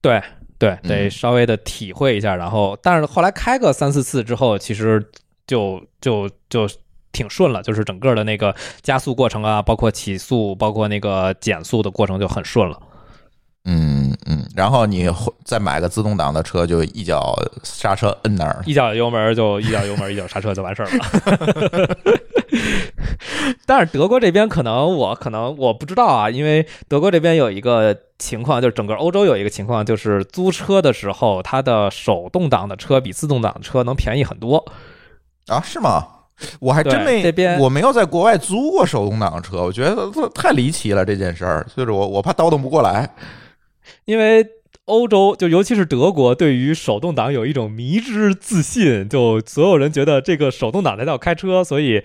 [0.00, 0.22] 对
[0.58, 5.04] 对，嗯得稍微的体会一下，然后但是后来开个三四次之后，其实
[5.46, 6.68] 就就就
[7.14, 12.78] 挺顺了，就是整个的那个加速过程啊，包括起速，包括那个减速的过程就很顺了。
[13.66, 15.08] 嗯嗯，然后你
[15.42, 18.62] 再买个自动挡的车，就一脚刹车摁那儿。
[18.66, 21.96] 一脚油门就一脚油门一脚刹车就完事儿了。
[23.64, 34.62] 但是德国这边可能我可能我不知道啊，因为德国这边有一个情况，就是整个欧洲有一个情况，就是租车的时候，它的手动挡的车比自动挡的车能便宜很多。
[35.46, 36.06] 啊，是吗？
[36.60, 43.08] 我还真没，这边我没有在国外租过手动挡车，我觉得这太离奇了这件事儿，就是我我怕倒腾不过来。
[44.04, 44.46] 因为
[44.86, 52.02] 欧洲就尤其是德国，对于手动挡有一种迷之自信，就所有人觉得这个手动挡才叫开车，所以。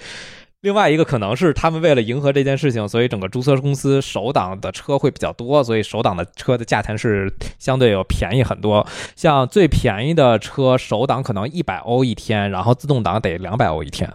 [0.61, 8.85] 另外一个可能是他们为了迎合这件事情，所以整个租车公司首档的车会比较多，所以首档的车的价钱是相对要便宜很多。
[9.15, 14.11] 像最便宜的车，首档可能一百欧一天，然后自动挡得两百欧一天。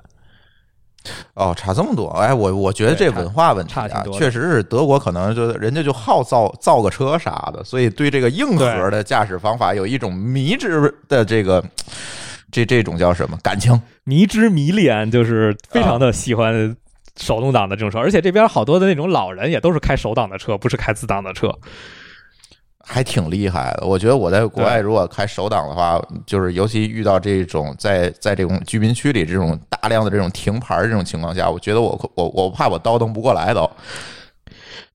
[1.35, 11.62] 哦，差这么多，哎，我我觉得这文化问题啊，差挺多确实是德国可能就人家就好造造个车啥的，所以对这个硬核的驾驶方法有一种迷之的这个
[12.54, 13.82] 这这种叫什么感情？
[14.04, 16.76] 迷之迷恋，就是非常的喜欢
[17.16, 21.52] 手动挡的这种车，而且这边好多的那种老人也都是开手挡的车，不是开自挡的车。
[22.86, 23.86] 还挺厉害的。
[23.86, 33.68] 我觉得我在国外如果开手挡的话，就是尤其遇到这种在在这种居民区里这种大量的这种停牌这种情况下，我觉得我我我怕我倒腾不过来都。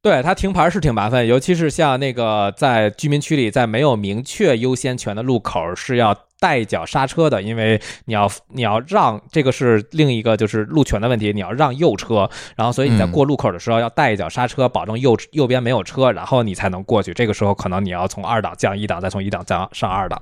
[0.01, 17.13] 对它停牌是挺麻烦，尤其是像那个在居民区里，在没有明确优先权的路口是要带一脚刹车的，因为你要你要让这个是另一个就是路权的问题，你要让右车，然后所以你在过路口的时候要带一脚刹车，保证右右边没有车，然后你才能过去。
[17.13, 20.21] 这个时候可能你要从二档降一档，再从一档降上二档。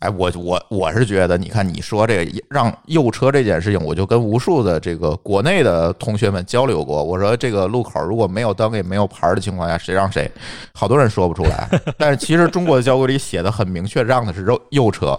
[0.00, 7.02] 哎，我我我是觉得，你看你说这个让右车这件事情，我就跟无数的这个国内的同学们交流过。
[7.02, 10.30] 我说这个路口如果没有灯也没有牌的情况下，谁让谁？
[10.74, 11.68] 好多人说不出来。
[11.96, 15.18] 但是其实中国的交规里写的很明确，让的是右右车。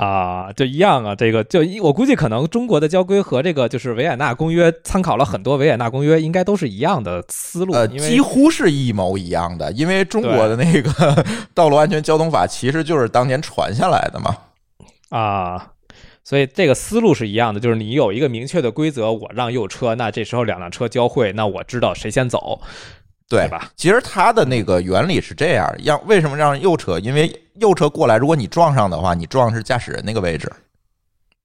[0.00, 14.34] 啊，就一样啊，这个就我估计可能中国的交规和这个就是维也纳公约参考了很多维也纳公约，应该都是一样的思路，呃，几乎是一模一样的，因为中国的那个道路安全交通法其实就是当年传下来的嘛。
[15.10, 15.72] 啊，
[16.24, 22.62] 所以这个思路是一样的，就是你有一个明确的规则，我让右车，那这时候两辆车交汇，那我知道谁先走。
[23.30, 23.70] 对吧？
[23.76, 26.98] 其实它的那个原理是这样，让为什么让右车？
[26.98, 30.50] 因为右车过来，如果你撞上的话，你撞是驾驶人那个位置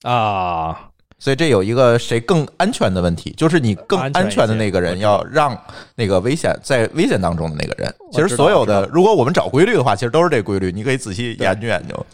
[0.02, 5.56] 啊，所以这有一个谁更安全的问题，就是你更安全的那个人要让
[5.95, 7.93] 那个危险在危险当中的那个人。
[8.12, 12.06] 其实所有的，如果我们找规律的话，其实都是这规律，你可以仔细研究研究。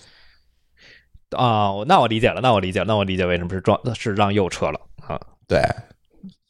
[1.37, 5.17] 啊，那我理解了，那我理解，那我理解为什么是撞是让右车了啊？
[5.47, 5.61] 对。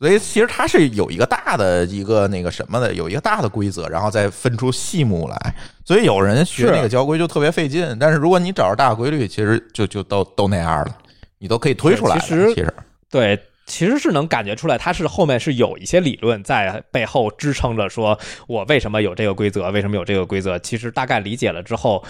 [0.02, 5.56] 所以其实它是有一个大的一个那个什么的，有一个大的规则，然后再分出细目来。
[5.86, 7.96] 所以有人学那个交规就特别费劲。
[8.00, 10.98] 但是如果你找着大规律，其实就就都都那样了，
[11.38, 12.18] 你都可以推出来。
[12.18, 12.74] 其实其实
[13.12, 20.58] 对，其实是能感觉出来，它是后面是有一些理论在背后支撑着，说我为什么有这个规则，为什么有这个规则。
[20.58, 22.04] 其实大概理解了之后，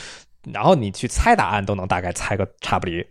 [0.50, 3.06] 然后你去猜答案都能大概猜个差不离。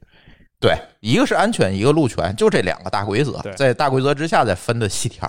[0.60, 5.26] 对，一个是安全，一个路权，就这两个大规则，在大规则之下再分的细条，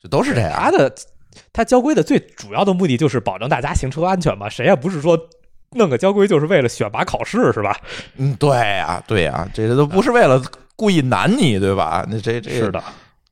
[0.00, 0.52] 就都是这样。
[0.54, 0.94] 它的
[1.52, 5.18] 它交规的最主要的目的就是保证大家行车安全嘛，谁也不是说
[5.72, 7.76] 弄个交规就是为了选拔考试是吧？
[8.16, 10.40] 嗯，对呀，对呀，这个都不是为了
[10.76, 12.06] 故意难你，对吧？
[12.08, 12.80] 那这这是的。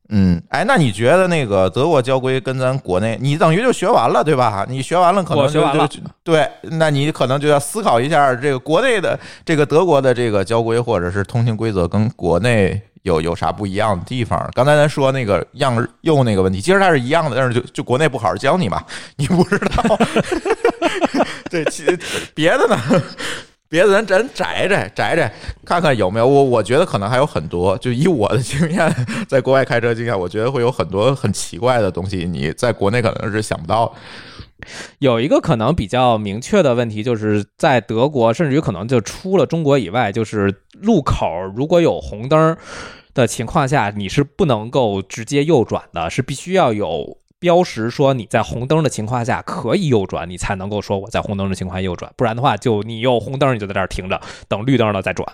[0.09, 4.65] 嗯，哎，那你觉得那个德国交规跟咱国内，你等于就学完了，对吧？
[4.69, 5.89] 你学完了，可能学完了，
[6.23, 14.49] 对，那你可能就要思考一下，这个国内的这个德国的这个交规或者是通行规则跟国内有有啥不一样的地方？
[14.53, 18.83] 刚才咱说那个样右那个问题，其实它是一样的，但是就就国内不好好教你嘛，
[19.15, 19.97] 你不知道。
[21.49, 21.85] 对，其
[22.35, 22.77] 别的呢？
[23.73, 25.33] 别的咱咱摘摘摘摘，
[25.65, 27.75] 看看有没有我我觉得可能还有很多。
[27.79, 28.95] 就以我的经验，
[29.27, 33.91] 在国外开车经验，我觉得会有很多很奇怪的东西，你在国内可能是想不到。
[34.99, 42.55] 有一个可能比较明确的问题，就是在德国，甚至于可能就出了中国以外，就是路口如果有红灯
[43.15, 47.17] 的情况下，你是不能够直接右转的，是必须要有。
[47.43, 55.27] 标识说你在红灯的情况下可以右转，你才能够说我在红灯的情况下右转，不然的话就你有红灯你就在这儿停着，等绿灯了再转，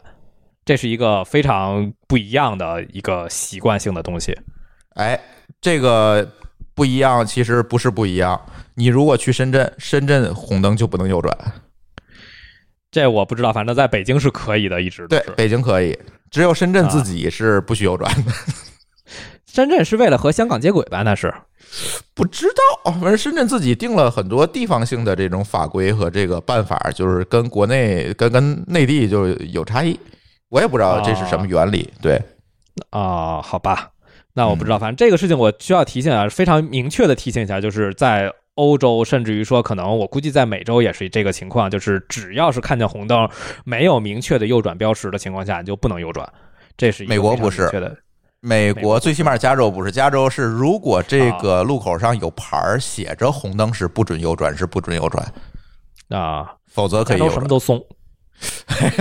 [0.66, 4.36] 这是一个非常不一样的一个习惯性的东西。
[4.96, 5.20] 哎，
[5.62, 6.28] 这个
[6.74, 8.42] 不一样，其实不是不一样。
[8.74, 11.38] 你如果去深圳，深圳红灯就不能右转，
[12.90, 15.96] 这我不知道，反正在北京是可以的，一直对，北京可以，
[16.32, 18.32] 只有深圳自己是不许右转的。
[19.52, 21.02] 深圳是为了和香港接轨吧？
[21.04, 21.34] 那是。
[22.16, 22.48] 不知
[22.84, 30.00] 道，反正深圳自己定了很多地方性的这种法规和这个办法，就是跟国内跟跟内地就有差异。
[30.50, 31.92] 我也不知道这是什么原理。
[32.02, 32.20] 对，
[32.90, 33.90] 啊，好吧，
[34.34, 34.80] 那我不知道。
[34.80, 43.30] 反正这个事情我需要提醒啊，非常明确的提醒一下，就是在欧洲，甚至于说可能我估计在美洲也是这个情况，就是只要是看见红灯
[43.64, 46.28] 没有明确的右转标识的情况下，你就不能右转。
[46.76, 47.70] 这是美国不是。
[48.42, 55.34] 美国最起码加州不是，加州是如果这个路口上有牌儿写着红灯是不准右转，是不准右转
[56.10, 57.30] 啊，否则可以。
[57.30, 57.84] 什么都松，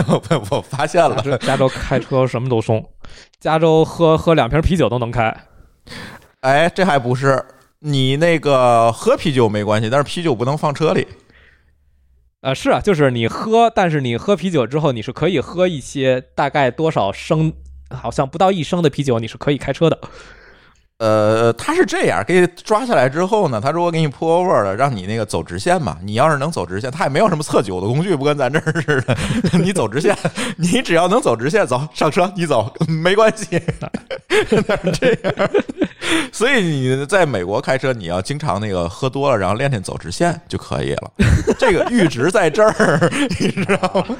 [0.09, 2.85] 我 我发现了，加州开车什么都松，
[3.39, 5.33] 加州喝喝两瓶啤酒都能开。
[6.41, 7.45] 哎，这还不是
[7.79, 11.07] 你那个喝啤酒没关系，但是啤酒不能放车里。
[12.41, 17.53] 呃，是啊，就是你喝，但是你喝啤酒之后，你是可以喝一些大概多少升。
[17.91, 19.99] 好像不到一升的啤酒你是可以开车的。
[20.99, 25.97] 呃，他是这样，给你抓下来之后呢，他如果给你 pull over 了，让你那个走直线嘛。
[26.03, 29.17] 你要是能走直线，他也没有什么测酒的工具，不跟咱这儿似的。
[29.63, 30.19] 你走直线，
[30.59, 33.63] 你只要能走直线，走上车，你走没关系。
[34.99, 35.51] 这样，
[36.33, 41.13] 所以你在美国开车，你要经常那个喝多了，然后练练走直线就可以了。
[41.61, 44.17] 这个阈值在这儿，你知道吗？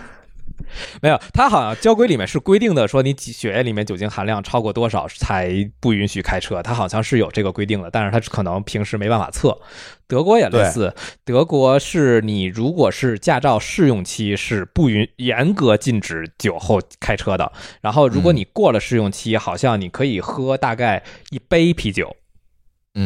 [1.03, 6.63] 没有，他好像交规里面是规定的，说你血液里面酒精含量超过多少才不允许开车。
[6.63, 9.59] 他好像是有这个规定的，但是他可能平时没办法测。
[10.07, 10.95] 德国也类似，
[11.25, 17.53] 德国是你如果是驾照试用期是不允严格禁止酒后开车的，
[17.83, 22.17] 然后如果你过了试用期，好像你可以喝大概一杯啤酒。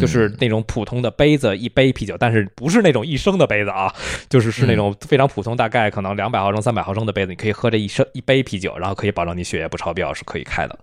[0.00, 3.92] 就是那种普通的杯子一杯啤酒，但是不是那种一升的杯子啊，
[4.28, 10.78] 就是是那种非常普通，大概可能两百毫升、三百毫升的杯子，你可以喝这一升一杯啤酒，然后可以保证你血液不超标，是可以开的。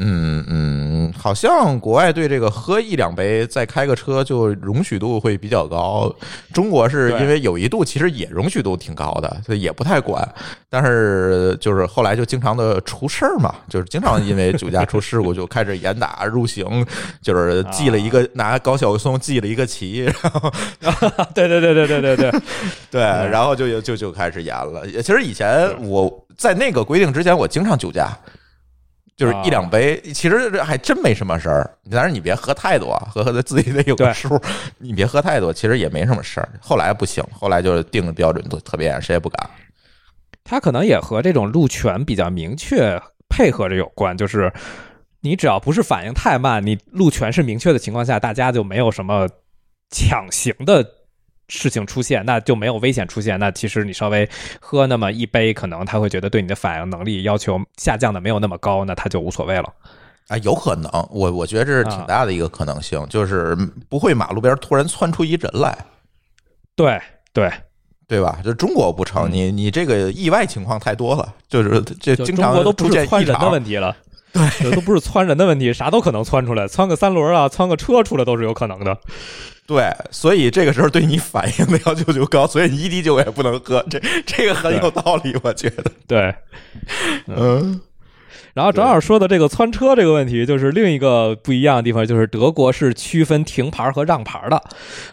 [0.00, 6.14] 嗯嗯，好像国外对这个喝一两杯，再开个车就容许度会比较高。
[6.54, 10.26] 中国是因为有一度其实也容许度挺高的，所以也不太管。
[10.70, 16.86] 但是就是后来就经常的出事儿嘛，就是经常因为酒驾出事故就开始严打入刑，
[17.20, 20.08] 就是记了一个拿高晓松记了一个旗，
[20.80, 22.32] 然后对对对对对对
[22.90, 24.86] 对，然后就就就开始严了。
[25.02, 28.16] 其实以前我在那个规定之前，我经常酒驾。
[29.18, 31.68] 就是一两杯，其实这还真没什么事儿。
[31.90, 34.40] 但是你别喝太多，喝喝的自己得有个数。
[34.78, 36.48] 你别喝太多，其实也没什么事儿。
[36.60, 39.50] 后来不行，后来就定的标准都特别严，谁也不敢。
[40.44, 42.96] 他可能也和这种路权比较明确
[43.28, 44.16] 配合着有关。
[44.16, 44.52] 就是
[45.20, 49.28] 你只要不是反应太慢，你路权是明确的情况下，大家就没有什么
[49.90, 50.88] 抢行的。
[51.48, 53.38] 事情出现，那就没有危险出现。
[53.38, 54.28] 那其实你稍微
[54.60, 59.72] 喝那么一杯，可能他会觉得对你的反应能力要求下降的没有那么高，那他就无所谓了。
[60.28, 63.56] 啊，有可能，我我觉得这是挺大的一个可能性，就是
[63.88, 65.76] 不会马路边突然窜出一人来。
[66.76, 67.00] 对
[67.32, 67.50] 对
[68.06, 68.38] 对吧？
[68.44, 73.96] 就中国不成，你你这个意外情况太多了，就是这经常都不是窜人的问题了。
[74.32, 78.98] 对，都不是窜人的问题，啥都可能窜出来，窜个三轮啊，窜个车出来都是有可能的。
[79.68, 85.84] 对，所以这个时候对你反应的要求就高，所以你一滴酒也不能喝，这这个很有道理，我觉得。
[86.06, 86.34] 对，
[87.26, 87.78] 嗯。
[88.54, 94.60] 然后正好说的这个窜车这个问题，就是另一个不一样的地方，就是德国是区分停牌和让牌的。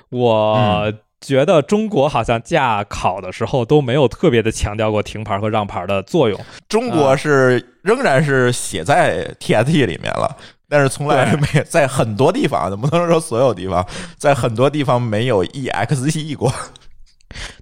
[0.09, 6.39] 我觉得中国好像驾考的时候都没有特别的强调过停牌和让牌的作用。
[6.69, 10.35] 中国是仍然是写在 TST 里面了。
[10.67, 13.85] 但是从来没 在很多地方，不能说所有地方，
[14.17, 16.53] 在很多地方没有 EXE 过。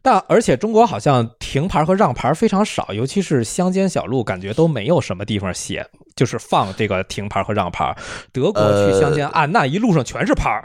[0.01, 7.95] 但而且中国好像停牌和让牌非常少，尤其是乡间小路，感觉都没有什么地方写，就是放这个停牌和让牌。
[8.31, 10.63] 德国去乡间啊，那一路上全是牌儿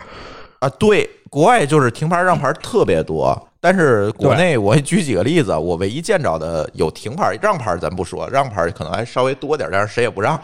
[0.58, 0.68] 啊。
[0.68, 3.47] 对，国外就是停牌让牌特别多。
[3.60, 10.40] 但是国内，我举几个例子，我唯一见着的有停牌让牌，咱不说，让牌可能还稍微多点，但是谁也不让。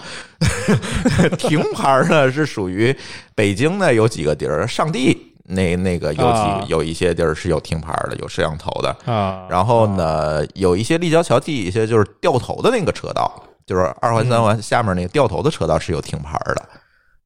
[1.38, 2.96] 停牌呢是属于
[3.34, 9.46] 北京呢有几个地儿，上地那那个有几有一些地儿是有停牌的，有摄像头的啊。
[9.48, 13.30] 然后呢，有一些立交桥底下就是掉头的那个车道，
[13.64, 16.68] 就是二环三环下面那个掉头的车道是有停牌的。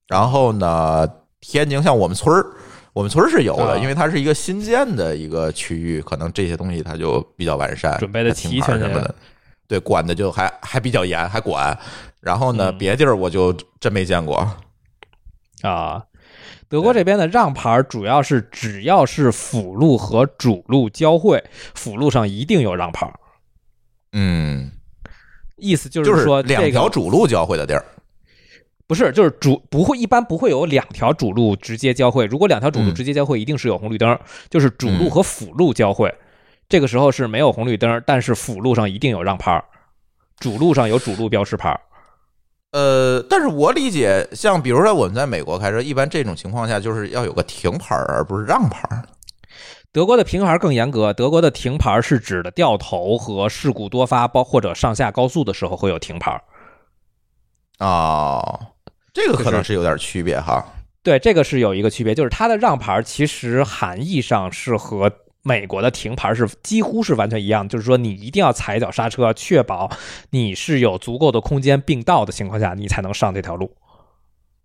[0.07, 1.09] 然后呢，
[1.41, 2.47] 天津像我们村儿。
[2.99, 9.15] 我们村是有的，因为它是一个新建的一个区域，可能这些东西它就比较完善，准备的齐全什么的，
[9.69, 11.79] 对，管的就还还比较严，还管。
[12.19, 14.39] 然后呢，别地儿我就真没见过。
[15.63, 16.03] 啊，
[16.69, 21.45] 德国这边的让牌主要是只要是辅路和主路交汇，
[21.77, 23.09] 辅路上一定有让牌。
[24.13, 24.73] 嗯，
[25.57, 27.85] 意思就是说两条主路交汇的地儿。
[28.89, 32.25] 不是，就是主不会，一般不会有两条主路直接交汇。
[32.25, 34.19] 如果两条主路直接交汇，一定是有红绿灯，
[34.49, 36.13] 就是主路和辅路交汇，
[36.71, 39.63] 这个时候是没有红绿灯，但是辅路上一定有让牌，
[40.39, 41.79] 主路上有主路标识牌。
[42.73, 48.89] 呃，但是我理解，像比如说我们在美国开车，一般这种情况下就是要有个停牌，而不是让牌。
[49.93, 56.43] 德国的停牌更严格，德国的停牌是指的掉头和事故多发，包或者上下高速的时候会有停牌。
[57.81, 58.69] 哦。
[59.19, 60.65] 这个可能是有点区别哈，
[61.03, 65.11] 对，这个是有一个区别，就是它的让牌其实含义上是和
[65.43, 69.91] 美国的停牌是几乎是完全一样，就是说你一定要踩脚刹车，确保
[70.31, 73.75] 你是有足够的空间并道的情况下，你才能上这条路。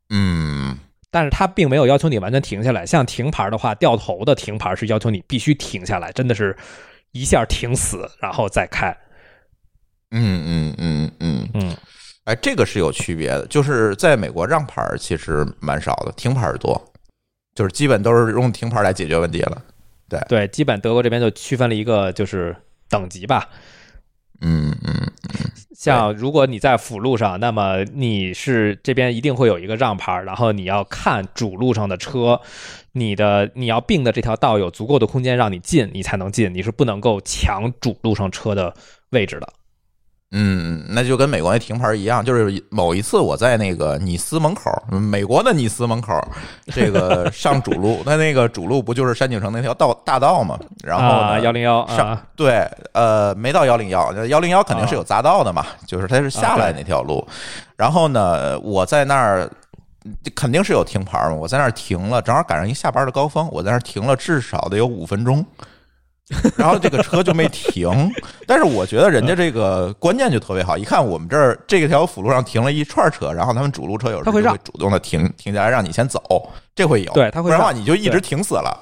[0.10, 0.78] 嗯，
[1.10, 6.56] 但是它并没有要求你完全停下来，像停牌的话，掉头的停牌是要求你必须停下来，真的是
[7.12, 8.96] 一下停死然后再开。
[10.12, 11.78] 嗯嗯嗯嗯嗯。
[12.26, 16.82] 哎，这个是有区别的，就是在美国让牌其实蛮少的，停牌多，
[17.54, 19.62] 就是基本都是用停牌来解决问题了。
[20.08, 22.56] 对对，基本德国这边就区分了一个就是
[22.88, 23.50] 等级吧。
[24.40, 32.40] 嗯嗯嗯，像如果你在辅路上，那么你是这边一定会有一个让牌，然后你要看主路上的车，
[32.94, 38.74] 你的你要并的这条道有足够的空间让你进，你才能进，你是不能够抢主路上车的
[39.10, 39.48] 位置的。
[40.36, 46.20] 嗯，那就跟美国那停牌一样，就是某一次我在那个尼斯门口，美国的尼斯门口，
[46.74, 50.60] 这个上主路，那那个主路不就是山景城那条道大道嘛？
[50.84, 57.24] 然后幺零幺上对，呃，没到幺零幺，幺零幺肯定是有匝道的嘛，就是它是下来那条路。
[57.76, 59.48] 然后呢，我在那儿
[60.34, 61.34] 肯定是有停牌嘛。
[61.34, 65.46] 我在那儿停了，正好赶上一下班的高峰，我在那儿停了至少得有五分钟。
[66.58, 67.90] 然后这个车就没停，
[68.48, 70.78] 但是我觉得人家这个观念就特别好。
[70.78, 76.22] 一看我们这儿这条辅路上停了一串车，然后他们主路车有时候会主动的停停下来让你先走，
[76.76, 77.12] 这会有。
[77.14, 78.80] 对，他会不然的话你就一直停死了。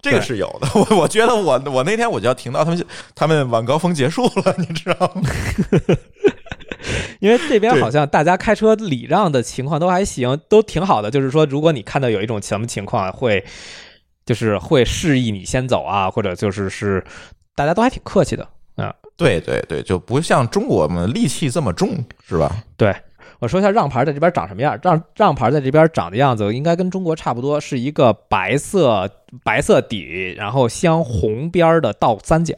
[0.00, 0.68] 这个是有的。
[0.74, 5.22] 我 我觉得我我那天我就要停到他们他们晚高峰结束了，你知道吗？
[7.18, 11.10] 因为这边好像大家开车礼让的情况都还行，都挺好的。
[11.10, 13.44] 就是说，如果你看到有一种什么情况会。
[14.28, 17.02] 就是会示意你先走啊，或者就是是，
[17.54, 18.94] 大家都还挺客气的啊。
[19.16, 21.96] 对对对，就不像中国嘛，戾气这么重，
[22.28, 22.54] 是吧？
[22.76, 22.94] 对，
[23.38, 24.78] 我说一下让牌在这边长什么样。
[24.82, 29.10] 让让牌在这边长的样子应该跟中国差不多，是一个白色
[29.42, 32.54] 白色底，然后镶红边的倒三角。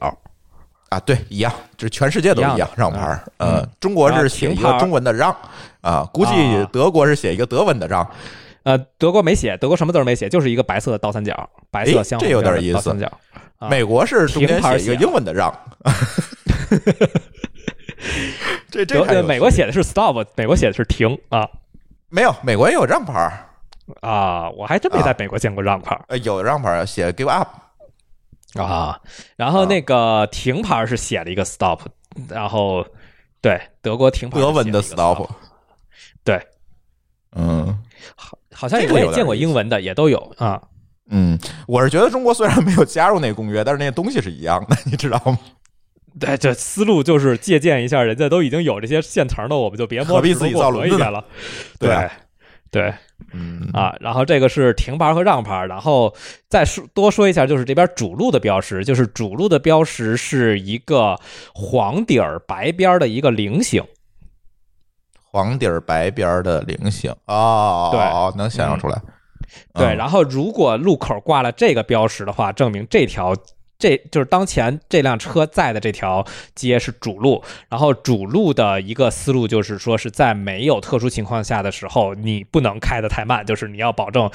[0.89, 2.69] 啊，对，一样，这全世界都一样。
[2.75, 5.31] 让牌，呃，中国是写一个中文的让
[5.83, 6.33] 啊，估计
[6.73, 8.05] 德国是写一个德文的让。
[8.63, 12.81] 呃，德国没写，德国什么字没写，就是一个白色的倒三角，白色相这有点意思。
[12.81, 13.11] 三角，
[13.71, 15.51] 美国是中间写一个英文的让。
[18.71, 21.49] 这这美国写的是 stop，美国写的是停啊。
[22.09, 23.13] 没有，美国也有让牌
[24.01, 25.99] 啊，我还真没在美国见过让牌。
[26.09, 27.49] 呃，有让牌写 give up
[28.55, 29.01] 啊，
[29.37, 31.81] 然后那个停牌是写了一个 stop，
[32.29, 32.85] 然后
[33.41, 35.29] 对德国停牌德文的 stop，
[36.25, 36.41] 对，
[37.33, 37.79] 嗯，
[38.61, 38.69] 好。
[38.69, 40.61] 好像我也见过英文的，也都有啊。
[41.11, 45.39] 嗯，我是觉得中国虽然没有加入那个公约，但是那些东西是一样的，你知道吗？
[46.21, 51.25] 对，这思路就是借鉴一下，人家都已经有这些现成的，我们就别何必自己造轮子了。
[51.81, 52.09] 对
[52.71, 52.95] 对，
[53.33, 56.15] 嗯啊，然后这个是停牌和让牌，然后
[56.49, 61.19] 再说多说一下，就是这边主路的标识，就是主路的标识是一个
[61.55, 63.83] 黄底儿白边的一个菱形。
[65.31, 69.01] 黄底儿白边儿的菱形哦，对，能想象出来。
[69.75, 73.35] 对，然后如果路口挂了这个标识的话，证明这条
[73.79, 76.25] 这就是当前这辆车在的这条
[76.55, 77.43] 街是主路。
[77.69, 84.31] 然后主路的一个思路就是说是在没有特殊情况下的时候，你不能开得太慢，就是你要保证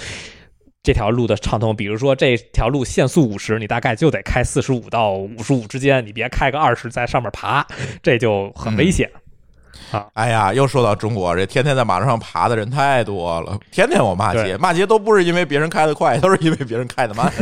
[0.83, 1.75] 这条路的畅通。
[1.75, 7.65] 比如说这条路限速五十，你大概就得开四十五到五十五之间，你别开个二十在上面爬，
[8.01, 9.09] 这就很危险。
[9.91, 17.31] 啊，哎呀，又说到中国，这天天在马路上爬的人太多了，天天我骂街，骂街都不是因为别人开的快，都是因为别人开的慢。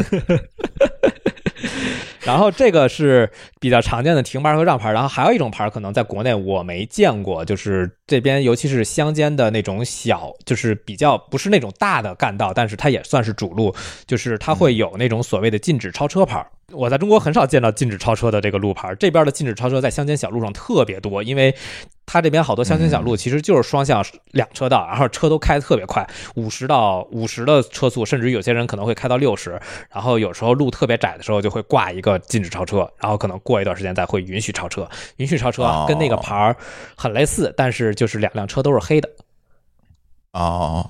[2.24, 3.30] 然后这个是
[3.60, 13.74] 比较常见的停牌和让牌，然后还有一种牌可能在国内我没见过，就是这边尤其是乡间的那种小，就是比较不是那种大的干道，但是它也算是主路，
[14.06, 16.46] 就是它会有那种所谓的禁止超车牌。
[16.72, 21.54] 我在中国很少见到禁止超车的这个路牌，这边的禁止超车在乡间小路上特别多，因为
[22.06, 29.60] 它这边好多乡间小路其实就是双向两车道，然后车都开的特别快，五十到五十的车速，甚至有些人可能会开到六十，
[29.92, 36.56] 然后有时候路特别窄的时候就会挂一个禁止超车，然后可能过一段时间再会允许超车，允许超车跟那个牌
[36.96, 39.10] 很类似，但是就是两辆车都是黑的。
[40.32, 40.90] 哦。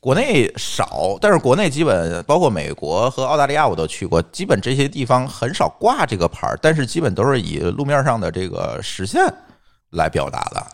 [0.00, 9.20] 国内少，但是国内基本包括美国和澳大利亚我都去过，基本这些地方很少挂这个牌儿，但是基本都是以路面上的这个实线
[9.90, 10.66] 来表达的，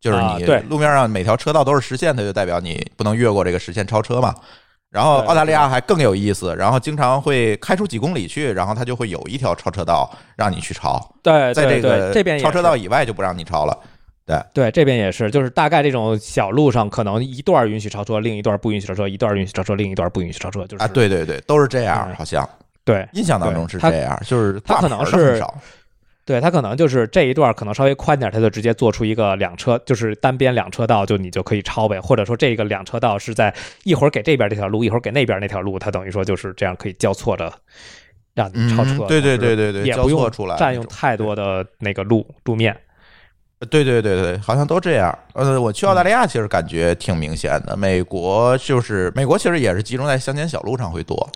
[0.00, 4.34] 就是你路面上每条车道都是实线，它就代表你不能越过这个实线超车嘛。
[4.90, 13.78] 然后澳大利亚还更有意思，然后经常会开出几公里去，然后它就会有一条超车道让你去超，对，在这个这边超车道以外就不让你超了。
[14.30, 20.66] 对对，这边也是，就是大概这种小路上，可能一段允许超车，另一段不允许超车；一段允许超车，另一段不允许超车。
[20.66, 22.48] 就是啊，对对对，都是这样，好像
[22.84, 25.42] 对，印象当中是这样，就是他可能是，
[26.24, 32.00] 对他可能就是这一段可能稍微宽点，他就直接做出一个两车，就是单边两车道，就你就可以超呗。
[32.00, 33.52] 或者说这个两车道是在
[33.82, 37.52] 一会儿给这边这条路，一会儿给那边那条路，它等于说就是这样可以交错着
[38.34, 39.06] 让你超车。
[39.06, 42.76] 对对对对对，也不用出来占用太多的那个路路面。
[43.68, 45.16] 对对对对，好像都这样。
[45.34, 47.76] 呃，我去澳大利亚其实感觉挺明显的。
[47.76, 51.28] 美国就是美国，其实也是集中在乡间小路上会多。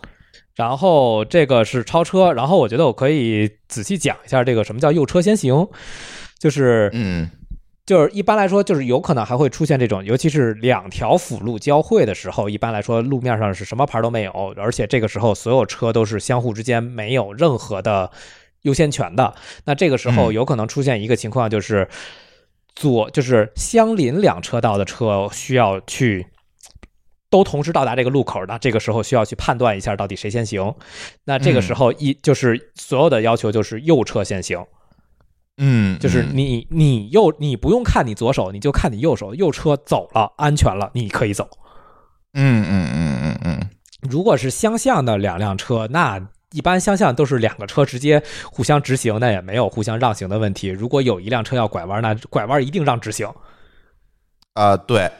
[0.54, 5.68] 然后这个是超车，然后我觉得我可以仔细讲一下这个什么叫右车先行，
[6.38, 7.28] 就是嗯，
[7.84, 18.10] 就是一般来说，就是有可能还会出现这种，尤其是两条辅路交汇的时候，一般来说路面上是什么牌都没有，而且这个时候所有车都是相互之间没有任何的。
[18.64, 19.34] 优先权的，
[19.64, 21.88] 那这个时候有可能出现一个情况，就是
[22.74, 26.26] 左就是相邻两车道的车需要去
[27.30, 30.74] 都同时到达这个路口，那这个时候需要去判断一下到底谁先行。
[31.24, 34.64] 那这个时候一就是所有的要求就是右车先行，
[35.58, 41.48] 嗯，就是你你右你不用看你左手，你就看你右手，右车走了安全了，你可以走。
[42.32, 46.20] 嗯嗯嗯嗯嗯，如果是相向的两辆车，那
[46.54, 50.68] 一般相向都是两个车直接互相直行，那也没有互相让行的问题。
[50.68, 53.28] 如果有一辆车要拐弯，那拐弯一定让直行。
[54.52, 55.10] 啊，对，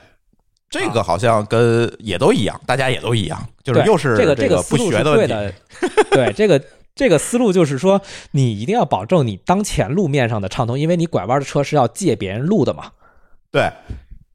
[0.70, 5.34] 这个好像跟也都一样，大家也都一样，就是又是这个不学的问题。
[6.12, 6.62] 对这个
[6.94, 12.92] 这个思路就是说，你一定要保证你当前路面上的畅通，因为你拐弯的车是要借别人路的嘛，
[13.50, 13.68] 对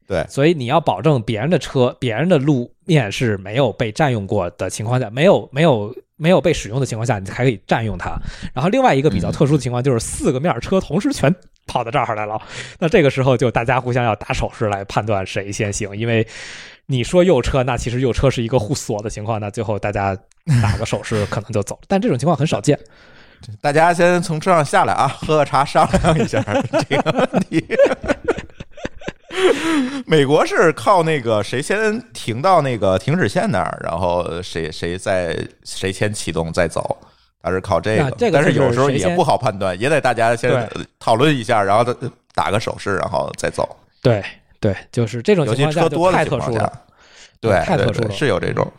[0.06, 8.18] 对，所以你要保证别人的车、别人的路面是没有被占用过的情况下，没有没有没有被使用的情况下，你还可以占用它。
[8.52, 11.34] 然后另外一个比较特殊的情况就是四个面儿车同时全
[11.68, 12.42] 跑到这儿来了，
[12.80, 16.28] 那这个时候就大家互相要打手势来判断谁先行，因为
[16.88, 20.18] 你说右车，那其实右车是一个互锁的情况，那最后大家
[20.64, 22.78] 打个手势可能就走了，但这种情况很少见。
[23.62, 26.44] 大家先从车上下来啊，喝个茶商量一下
[26.90, 27.64] 这个问题。
[30.06, 36.98] 美国是靠那个谁先停到那个停止线那儿，然后谁谁再谁先启动再走，
[37.42, 38.12] 它是靠这个。
[38.12, 40.70] 这个但是有时候也不好判断，也得大家先
[41.00, 41.94] 讨论一下，然后
[42.34, 43.78] 打个手势，然后再走。
[44.02, 44.24] 对
[44.60, 46.82] 对，就是这种情况下就车多的太特殊了
[47.42, 48.72] 对太特殊了是有这种。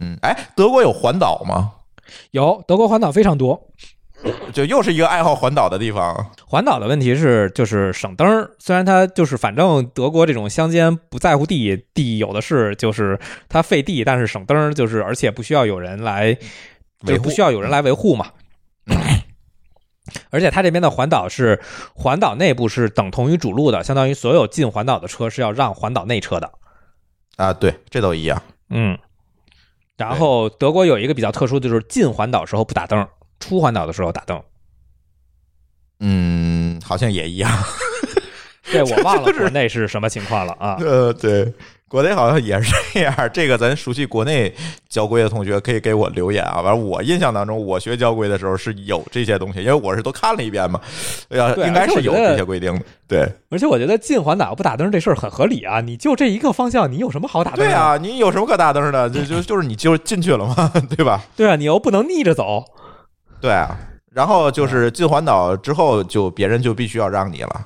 [0.00, 1.72] 嗯，哎，德国有环岛吗？
[2.30, 3.68] 有德国环岛非常多，
[4.52, 6.30] 就又是一个爱好环岛的地方。
[6.46, 8.50] 环岛的问题是，就是省灯儿。
[8.58, 13.18] 虽然它就是，反正德国这种乡间不在乎地，地有的是，就是
[13.48, 16.36] 它费地，但是省灯儿，就是而且不需要有人来，
[17.04, 18.26] 就不需要有人来维护嘛。
[20.30, 21.60] 而且它这边的环岛是
[21.94, 26.52] 环岛内部是等同于主路的，相当于所有进环岛的车是要让环岛内车的。
[27.36, 28.40] 啊，对，这都一样。
[28.70, 28.96] 嗯，
[29.96, 33.06] 然后德国有一个比较特殊的就是进环岛时候不打灯，
[33.40, 34.40] 出环岛的时候打灯。
[36.00, 37.50] 嗯，好像也一样。
[38.70, 40.76] 对我 忘了国内是什么情况了啊。
[40.82, 41.50] 呃，对，
[41.88, 43.14] 国内好像也是这样。
[43.32, 44.52] 这个咱熟悉国内
[44.88, 46.60] 交规的同学可以给我留言啊。
[46.62, 50.80] 反正，我印象当中，我学交规的时候是有这些东西，因为我是都看了一遍嘛。
[51.28, 52.84] 哎呀，应该是有这些规定的。
[53.06, 55.80] 对，而且我觉得进环岛不打灯这事儿很合理啊！
[55.80, 57.66] 你就这一个方向，你有什么好打灯的？
[57.66, 59.08] 对啊，你有什么可打灯的？
[59.08, 61.24] 就就就是你就进去了嘛，对吧？
[61.36, 62.64] 对啊，你又不能逆着走。
[63.46, 63.78] 对啊。
[64.12, 67.64] 然后就是进环岛之后，就别人就必须要让你了。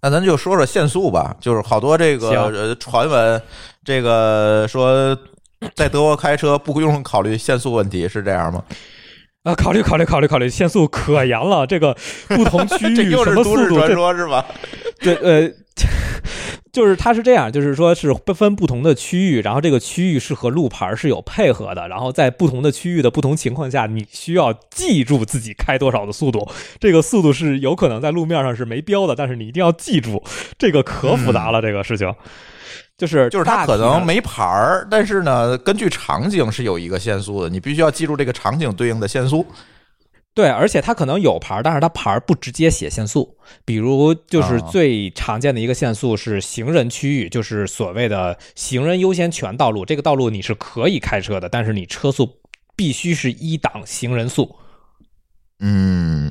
[0.00, 3.42] 那咱就说说限速吧，就是好多这个传闻，
[3.84, 5.14] 这个说
[5.74, 8.64] 在德国开车不用考虑限速问题，是这样吗？
[9.42, 11.66] 啊，考虑考虑考虑考虑，限速可严了。
[11.66, 11.94] 这个
[12.28, 14.46] 不同区 这域什么又是都，市传说是吧？
[15.00, 15.50] 对呃，
[16.72, 26.48] 就是它是这样，就是说是分不同的区域，然后这个区域是和路牌是有配合的，然后在不同的区域的不同情况下，你需要记住自己开多少的速度。
[26.78, 30.22] 这个速度是有可能在路面上是没标的，但是你一定要记住，
[30.58, 32.14] 这个可复杂了，这个事情。
[32.96, 39.46] 就是就是它可能没牌儿，但是呢，根据场景是有一个限速的，你必须要记住这个场景对应的限速。
[40.32, 43.36] 对，而且它可能有牌儿，但是它牌儿不直接写限速。
[43.64, 49.84] 比如，就是啊最常见的一个限速是行人区域，就是所谓的行人优先权道路。
[49.84, 52.38] 这个道路你是可以开车的，但是你车速
[52.76, 54.56] 必须是一档行人速。
[55.58, 56.30] 嗯，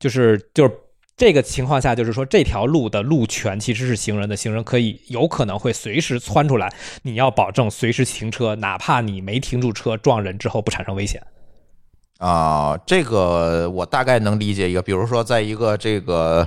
[0.00, 0.72] 就是就是
[1.14, 6.72] 这个情况下，就是说这条路的路权其实是行人的，行人可以有可能会随时窜出来，
[7.02, 11.22] 你要保证随时停车，哪怕你没停住车撞人之后不产生危险。
[12.18, 16.46] 啊，这个我大概能理解一个，比如说在一个这个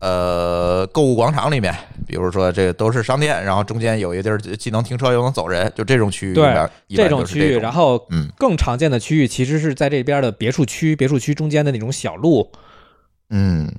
[0.00, 1.74] 呃购物广场里面，
[2.06, 7.24] 比如说这个都是商店，然后中间有一地儿既能停车又能走人，就这种区域里边这种。
[7.24, 12.50] 区域，然后嗯更常见的区域其实是在这边的别墅区，别墅区中间的那种小路，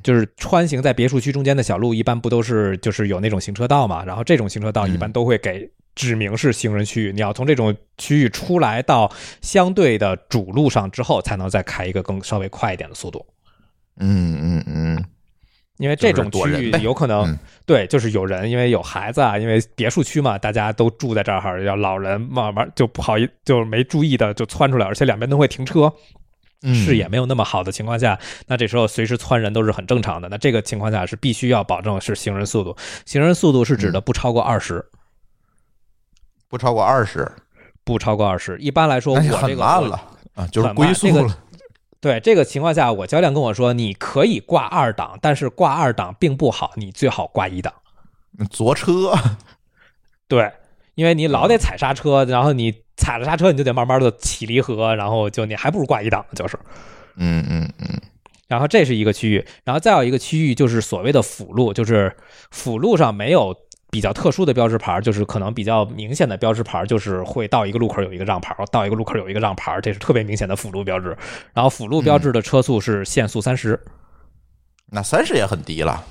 [0.04, 4.04] 就是穿行在别墅区中间的小路，一般不都是就是有那种行车道嘛？
[4.06, 13.26] 然后这种行车道嗯一般都会给指明是行人区域，你要从这种区域出来到相对的主路上之后，才能再开一个更稍微快一点的速度。
[13.98, 15.06] 嗯嗯嗯
[15.78, 26.19] 因为这种区域有可能、嗯对，就是有人，因为有孩子啊，因为别墅区嘛，大家都住在这儿，要老人慢慢就不好意，就没注意的就窜出来，而且两边都会停车，嗯，
[26.62, 30.28] 视野没有那么好的情况下，那这时候随时窜人都是很正常的。
[30.30, 34.86] 那这个情况下是必须要保证是行人速度，行人速度是指的不超过二十、
[36.48, 37.32] 不超过二十，
[37.84, 38.58] 不超过二十。
[38.60, 40.02] 一般来说，我这个慢了
[40.36, 41.38] 啊，就是龟速了。
[42.02, 47.74] 对这个情况下，我教练跟我说，你可以挂二档，但是挂二档并不好，你最好挂一档。
[48.50, 49.14] 坐车，
[50.30, 50.50] 对，
[51.00, 56.60] 因为你老得踩刹车，然后你踩了刹车，你就得慢慢的起离合，然后就你还不如挂一档，就是。
[57.16, 58.02] 嗯嗯嗯
[58.50, 62.14] 然后这是一个区域，然后再有一个区域就是所谓的辅路，就是
[62.52, 63.56] 辅路上没有
[63.90, 71.18] 比较特殊的标志牌，就是可能比较明显的标志牌，就是会到一个路口有一个让牌，到一个路口有一个让牌，这是特别明显的辅路标志。
[71.54, 73.80] 然后辅路标志的车速是限速三十、
[74.92, 76.04] 那三十也很低了。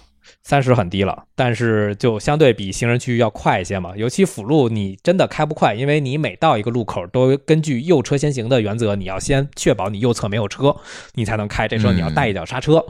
[0.43, 3.93] 三十很低了，但是就相对比行人区要快一些嘛。
[3.97, 10.77] 尤其辅路，你真的开不快，因为你每到一个路口都根据右车先行的原则，你要先确保你右侧没有车，
[11.15, 11.69] 你才能开。
[11.69, 12.85] 这时候你要带一脚刹车。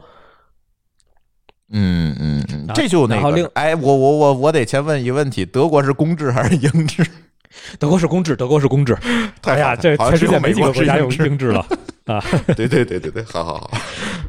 [1.71, 7.05] 嗯嗯嗯，这就那然后另个，哎，我我我我得先问一个问题：德国是公制还是英制？
[7.77, 8.97] 德国是公制，德国是公制。
[9.43, 11.65] 哎呀，这全世界没几个国家用英制了
[12.13, 12.23] 啊
[12.57, 13.59] 对对对对对，好好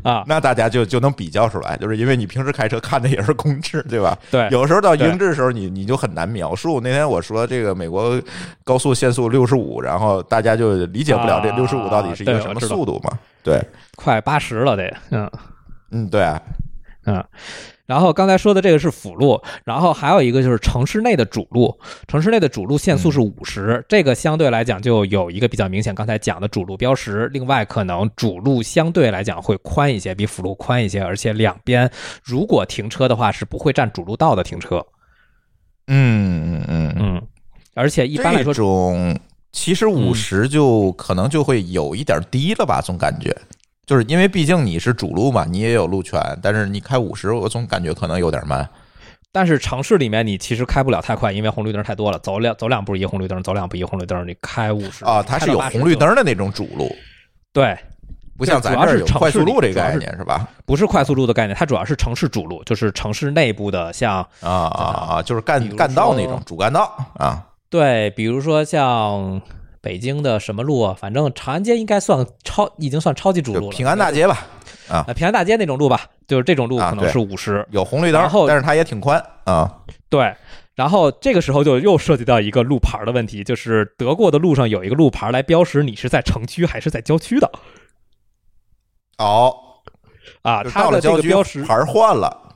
[0.02, 0.24] 好，啊！
[0.26, 4.16] 那大家就就能比较出来，就是因为你平时开车看的也是公制，对吧？
[4.30, 6.80] 对，有时候到对英制的时候，你你就很难描述。
[6.82, 8.20] 那天我说这个美国
[8.64, 13.18] 高速限速六十五，然后大家就理解不了这啊六十五到底是一个什么速度嘛？
[13.42, 13.58] 对，
[13.96, 15.30] 快八十了得，嗯。
[15.92, 16.40] 嗯，对啊，
[17.06, 17.24] 嗯，
[17.90, 21.76] 然后刚才说的这个是辅路，然后还有一个就是城市内的主路，
[22.06, 27.26] 城市内的主路限速是五十、这个相对来讲就有一个比较明显，刚才讲的主路标识。
[27.32, 31.90] 另外，可能主路相对来讲会宽一些，比辅路宽一些，而且两边
[32.22, 34.86] 如果停车的话是不会占主路道的停车。
[35.88, 37.22] 嗯嗯嗯，嗯，
[37.74, 39.18] 而且一般来说这，种
[39.50, 43.36] 其实五十就可能就会有一点低了吧，总感觉。
[43.90, 48.68] 就是因为毕竟你是主路嘛，你也有路权，但是你开五十，我总感觉可能有点慢。
[49.32, 56.88] 但是城市里面你其实开不了太快，因为红绿灯太多了，走两走两步一红绿灯，走两步一红绿灯，你开五十啊，它是有红绿，灯的那种主路，
[57.52, 57.76] 对，
[58.38, 60.48] 不像咱这儿有快速路这个概念是吧？
[60.64, 67.44] 不是快速路的概念，它主要是城市主路，就是城市内部的，像啊啊啊，就是干干道那种主干道啊。
[67.68, 69.42] 对，比如说像
[69.80, 73.76] 北京的什么路啊，反正长安街应该算超，已经算超级主路了。
[73.76, 74.46] 平安大街吧，
[74.88, 79.82] 啊，平安大街那种路吧，就是这种路啊可能是五十、有红绿灯然后，但是它也挺宽啊。
[80.08, 80.34] 对。
[80.76, 87.50] 然后这个时候就又涉及到一个路牌的问题，就是德国的路上有一个路牌来标识你是在城区还是在郊区的
[89.18, 89.54] 哦，
[90.40, 92.49] 啊，就它的这到了郊区个标识牌换了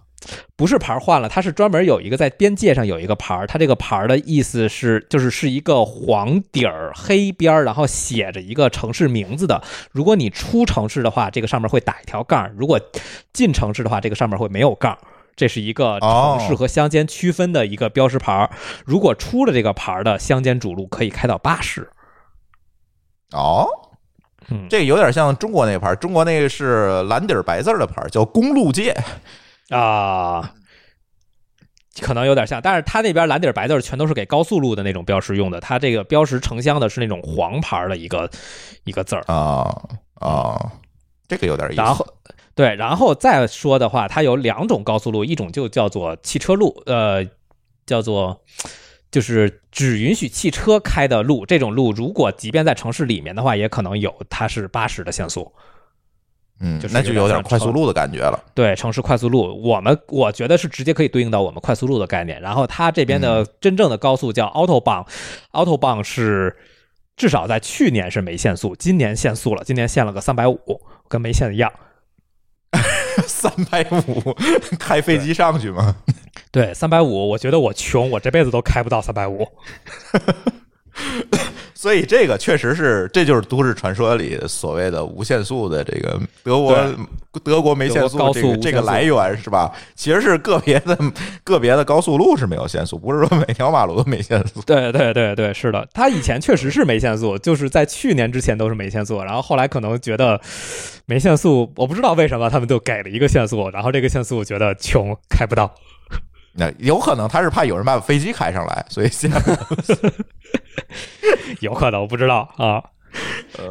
[0.57, 9.63] 不是牌儿换了，它是专门有一个在边界上有一个牌儿，它这个牌儿的意思是就是是一个黄底儿黑边儿，然后写着一个城市名字的。
[9.91, 12.81] 如果你出城市的话，这个上面会打一条杠儿；如果
[13.33, 14.99] 进城市的话，这个上面会没有杠儿。
[15.37, 18.51] 这是一个城市和乡间区分的一个标识牌儿。
[18.85, 21.89] 如果出了这个牌儿的乡间主路，可以开到八十。
[23.33, 23.67] 哦。
[24.51, 28.95] 嗯这个有点像中国那个牌儿，中国那个是蓝底儿白字儿的牌儿，叫公路界。
[29.71, 30.55] 啊。
[32.03, 38.29] 可能有点像，但是它那边蓝底儿白字儿全都是给高速路的那种标识用的，它这个标识城乡的是那种黄牌儿的一个
[38.83, 39.23] 一个字儿。
[39.29, 39.81] 啊
[40.15, 40.73] 啊，
[41.29, 41.81] 这个有点意思。
[41.81, 42.05] 然后
[42.57, 47.25] 对，然后再说的话，它有两种高速路，一种就叫做汽车路，呃，
[47.87, 48.43] 叫做
[49.13, 51.47] 就是只允许汽车开的路。
[51.47, 55.53] 这种路如果即便在城市里面的话，也可能有它是八十的限速。
[56.61, 58.39] 嗯就，是那就有点快速路的感觉了。
[58.55, 62.41] 对，城市快速路，我们我觉得是直接可以对应到我们快速路的概念。
[62.41, 66.57] 然后它这边的真正的高速叫 Autobahn，Autobahn 是
[67.17, 71.73] 至少在去年是没限速，今年限速了，今年限了个三百五，跟没限一样。
[73.27, 74.35] 三百五，
[74.79, 75.97] 开飞机上去吗？
[76.51, 79.47] 对，三百五，我觉得我穷，我这辈子都开不到三百五。
[81.85, 86.75] 所以这个确实是，这就是都市传说里所谓的无限速的这个德国
[87.45, 89.71] 德国没限速这个这个来源是吧？
[89.95, 90.99] 其实是个别的
[91.45, 94.63] 个别的高速路是没有限速，不是说每条马路都没限速。
[94.63, 100.41] 对对对对，是的，它以前确实是没限速，就是在去年之前都是没限速，然后后来可能觉得
[101.05, 105.75] 没限速，我不知道为什么他们就给了一个限速，然后这个限速觉得穷开不到。
[106.57, 109.41] 那有可能他是怕有人把飞机开上来，所以现在
[111.61, 112.83] 有可能我不知道啊。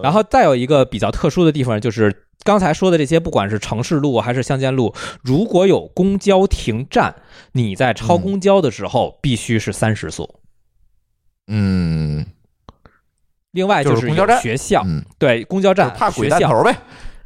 [0.01, 7.15] 然后再有一个比较特殊的地方，就是刚才说的这些，不管是城市路还是乡间路，如果有公交停站，
[7.53, 10.39] 你在超公交的时候必须是三十速。
[11.47, 12.25] 嗯
[13.51, 16.75] 另外就是公交站学校，嗯，对公交站、怕鬼学校，呗。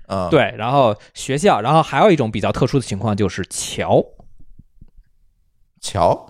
[0.08, 4.04] 嗯，，对，然后学校，然后还有一种比较特殊的情况就是桥。
[5.82, 6.30] 桥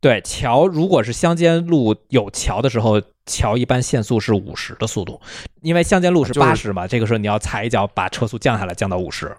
[0.00, 5.20] 对桥，如果是乡间路有桥的时候，桥一般限速是五十的速度，
[5.62, 9.36] 因为乡间路是就是八十嘛，这个时候你要踩一脚把车速降下来，降到五十。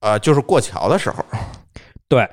[0.00, 1.24] 呃，就是过桥的时候，
[2.08, 2.28] 对，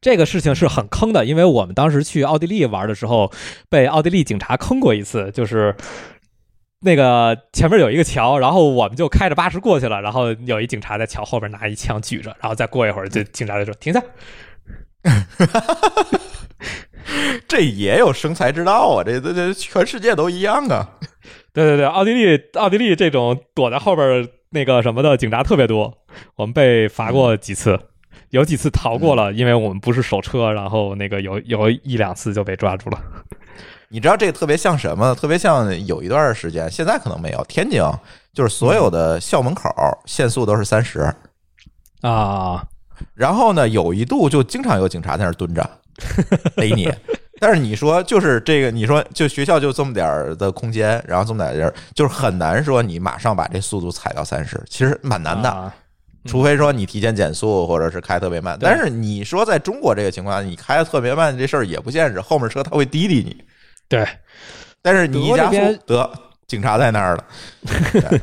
[0.00, 3.32] 这个事情是很坑的，因为我们当时去奥地利玩的时候，
[3.68, 5.74] 被奥地利警察坑过一次，就是
[6.80, 14.00] 那个前面有一个桥，然后我们就开着八十过去了，然后有一警察在桥后边拿一枪举着，然后再过一会儿，就警察就说停下。
[17.48, 19.04] 这也有生财之道啊！
[19.04, 20.96] 这这这全世界都一样啊！
[21.52, 25.98] 对对对，奥地利奥地利这种躲在后边那个什么的警察特别多，
[26.36, 27.78] 我们被罚过几次，
[28.30, 33.00] 有几次逃过了，因为我们不是守车，然后那个有有一两次就被抓住了。
[33.88, 35.14] 你知道这特别像什么？
[35.14, 37.42] 特别像有一段时间，现在可能没有。
[37.44, 37.82] 天津
[38.34, 39.70] 就是所有的校门口
[40.04, 41.12] 限速都是三十
[42.02, 42.62] 啊，
[43.14, 45.62] 然后呢，有一度就经常有警察在那儿蹲着
[46.56, 46.92] 逮你。
[47.40, 55.72] 但是你说就是这个，你说就学校就这么点儿的空间，然后这么点儿，就是很难说你马上把这速度踩到三十，其实蛮难的。
[56.24, 58.58] 除非说你提前减速，或者是开特别慢。
[58.60, 63.44] 但是你说在中国这个情况下，你开的特别慢这事儿也不现实，后面车他会滴滴你。
[63.88, 64.04] 对，
[64.82, 66.10] 但是你一加速得
[66.48, 67.24] 警察在那儿了。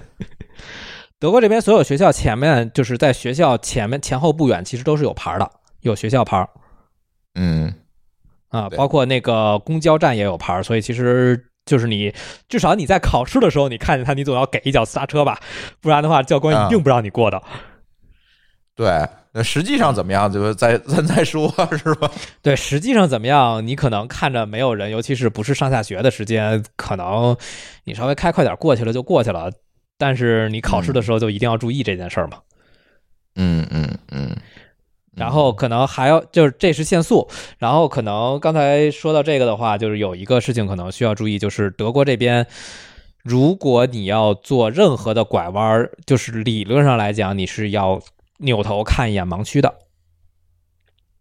[1.20, 5.50] 德国这边所有学校前面就是在学校前面前后不远，其实都是有牌的，
[5.82, 6.48] 有学校牌。
[7.36, 7.74] 嗯。
[8.50, 12.14] 啊，包括那个公交站也有牌，所以其实就是你
[12.48, 15.38] 至少你在考试的时候，你看见他，你总要给一脚刹车吧，
[15.82, 17.42] 不然的话教官一定不让你过的。
[18.74, 22.10] 对，那实际上怎么样，就是再咱 再说，是吧？
[22.42, 27.36] 对，实际上怎么样，你可能看着没有人，尤其是不是上下学的时间，可能
[27.84, 29.52] 你稍微开快点过去了就过去了，
[29.98, 32.40] 但是你考试的时候就一定要注意这件事儿嘛。
[33.36, 34.36] 嗯嗯嗯。
[35.16, 42.46] 然后可能还要就是这是限速，然后可能刚才说到这个的话，就是有一个事情可能需要注意，就是德国这边，
[43.24, 48.02] 如果你要做任何的拐弯，就是理论上来讲，你是要
[48.40, 49.76] 扭头看一眼盲区的。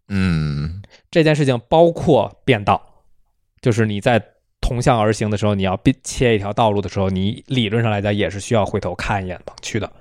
[0.09, 3.05] 嗯，这件事情包括变道，
[3.63, 4.34] 就是你在
[4.65, 9.93] 同向而行的时候，你要切一条道路的时候，你理论上来讲也是需要回头看一眼盲区的。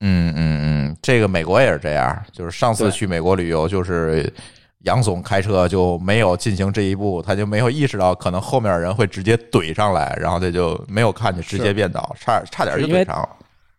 [0.00, 4.30] 嗯嗯嗯，这个美国也是这样，就是上次去美国旅游，就是
[4.80, 13.28] 杨总开车就没有进行这一步，他就没有意识到可能后面人会直接怼上来，然后他就没有看见直接变道，差差点就怼上了。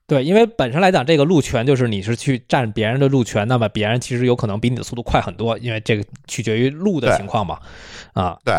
[0.07, 7.59] 对，因为本身来讲，这个路权就是你是去占别人的路权，那么别人其实有可能比你的速度快很多，因为这个取决于路的情况嘛。
[8.13, 8.55] 啊，对。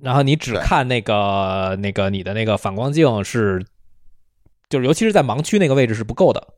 [0.00, 3.64] 然后你只看那个那个你的那个反光镜是，
[4.68, 6.48] 就是尤其是在盲区那个位置是不够的。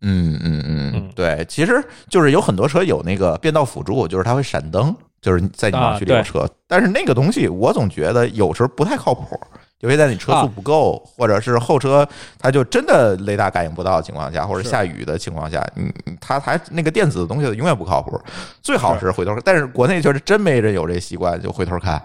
[0.00, 6.48] 嗯嗯嗯，对，其实就是有很多车有那个变道辅助，就是它会闪灯，就是在你盲区里有车。
[6.68, 9.38] 但是那个东西我总觉得有时候不太靠谱，
[9.80, 12.06] 尤其在你车速不够，或者是后车
[12.38, 18.20] 它就真的雷达感应不到的情况下，或者下雨的情况下，嗯，它还那个电子的东西永远不靠谱。
[18.60, 22.02] 最好是回头，但是国内就是真没人有这习惯，就回头看。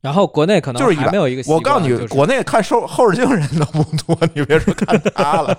[0.00, 5.56] 然后国内可能就是还没有一个，我告诉你，国内看后后视镜人都不多，你别说看他了。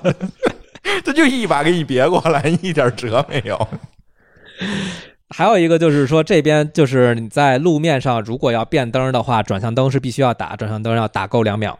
[1.05, 3.67] 他就一把给你别过来，一点辙没有。
[5.33, 11.77] 还有一个就是说，这边就是你在路面上，如果要变灯的话，转向灯是必须要打，转向灯要打够两秒。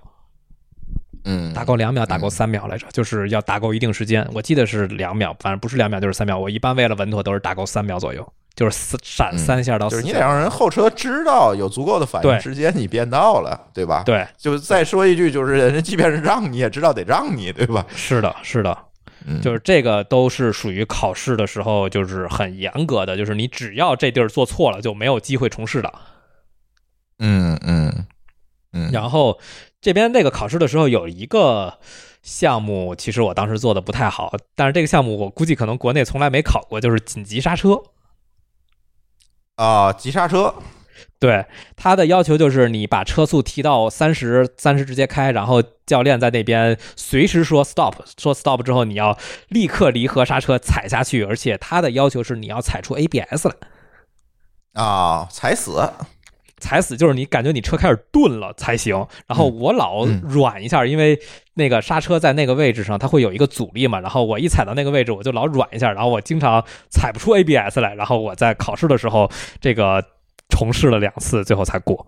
[1.26, 4.28] 嗯，打够两秒，打够三秒来着，就是要打够一定时间。
[4.34, 6.38] 我记得是两秒，反正不是两秒就是三秒。
[6.38, 9.88] 我一般为了稳妥都是打够三秒左右，就是闪三下到。
[9.88, 14.04] 就是你得让人后车知道有足够的反应时间，你变道了，对吧？
[14.04, 14.28] 对。
[14.38, 17.86] 就再说一句，就是人家即便是让你也知道得让你，对吧？
[17.95, 18.78] 是的，是的。
[19.41, 25.93] 就是这个都是属于考试的时候，就是很严格的，就是你只要这地儿做错了，就没有机会重试的。
[27.19, 28.05] 嗯嗯
[28.74, 28.91] 嗯。
[28.91, 29.39] 然后
[29.82, 31.80] 这边那个考试的时候有一个
[32.21, 37.82] 项目，其实我当时做的不太好，但是这个项目我估计可能国内从来没考过，就是紧急刹车。
[39.55, 40.53] 啊，急刹车。
[41.24, 41.45] 对
[41.78, 49.17] 他的要求就是你把车速提到三十，三十直接开，然后教练在那边随时说 stop，说 stop 之后你要
[49.47, 53.55] 立刻离合刹车踩下去，而且他的要求是你要踩出 ABS 来。
[54.74, 55.89] 啊，踩死，
[56.57, 59.07] 踩死就是你感觉你车开始顿了才行。
[59.26, 61.17] 然后我老软一下，因为
[61.53, 64.01] 那个刹车在那个位置上它会有一个阻力嘛。
[64.01, 67.95] 然后我一踩到那个位置我就老软一下，然后我经常踩不出 ABS 来。
[67.95, 70.03] 然后我在考试的时候这个。
[70.54, 72.06] 重试了两次，最后才过。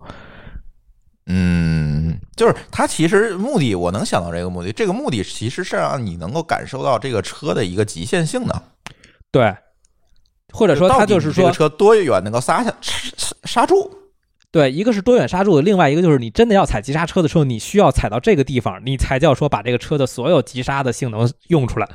[1.28, 4.72] 嗯，就是它其实目的，我能想到这个目的。
[4.72, 8.62] 这个目的其实是让你能够感受到这个车的一个极限性能。
[9.32, 9.52] 对，
[10.52, 12.72] 或者说它就是说，这个车多远能够刹下
[13.42, 13.90] 刹住？
[14.52, 21.88] 对，一个是多远刹住的，另外一个就是你真的要踩急刹车的时候，你需要踩到这个地方，你才叫说把这个车的所有急刹的性能用出来。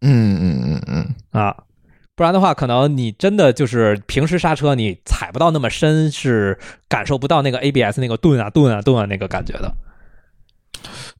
[0.00, 1.56] 嗯嗯嗯嗯啊。
[2.22, 6.56] 不然的话，可能你真的就是平时刹车，你踩不到那么深，是
[6.88, 9.74] 感受不到那个 ABS 那个顿啊顿啊顿啊那个感觉的。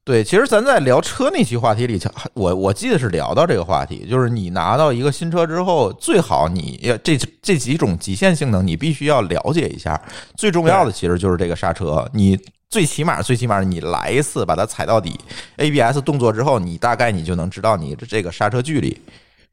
[0.05, 1.99] 对，其实咱在聊车那期话题里，
[2.33, 10.01] 我我记得是聊到这个话题，就是你拿到一个新车之后，最好你这这几种极限性能你必须要了解一下。
[10.37, 12.39] 最重要的其实就是这个刹车，你
[12.69, 15.19] 最起码最起码你来一次把它踩到底
[15.57, 18.97] ，ABS 动作之后，你大概你就能知道你的这个刹车距离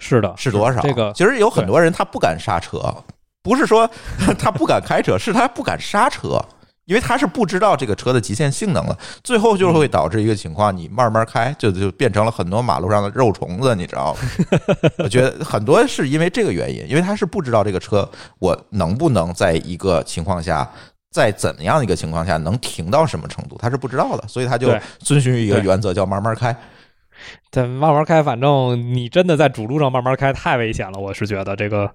[0.00, 0.80] 是的是多少。
[0.80, 2.92] 这个其实有很多人他不敢刹车，
[3.42, 3.88] 不是说
[4.36, 6.44] 他不敢开车，是他不敢刹车。
[6.86, 14.20] 因为他是不知道这个车的极限性能了，最后就会导致一个情况，你慢慢开就就变成了很多马路上的肉虫子，你知道吗？
[14.98, 18.08] 我觉得很多是因为这个原因，因为他是不知道这个车
[18.40, 20.68] 我能不能在一个情况下，
[21.12, 26.56] 在怎么样的一个情况下能停到什么程度，他是不知道的，所以他就遵循一个原则，叫慢慢开。
[27.50, 31.90] 对，慢慢开，反正你真的在主路上慢慢开太危险了，我是觉得这个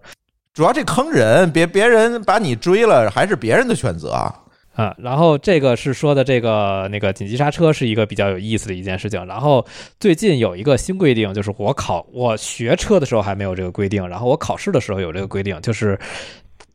[0.53, 4.41] 主要这坑人，别别人把你追了，还是别人的选择啊。
[4.75, 9.25] 啊，然后这个是说的这个那个紧急刹车是一个比较有意思的一件事情。
[9.25, 9.65] 然后
[10.01, 15.97] 最近有一个新规定，就是我考我学车的时候还没有这个规定，然后我考试的时候有这个规定，就是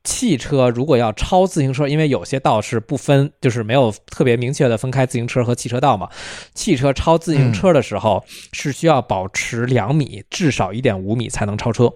[0.05, 6.09] 汽车如果要超自行车，因为有些道是不分，就是没有特别明确的分开自行车和汽车道嘛。
[6.55, 11.93] 汽车超自行车的时候是需要保持两米，至少一点五米才能超车。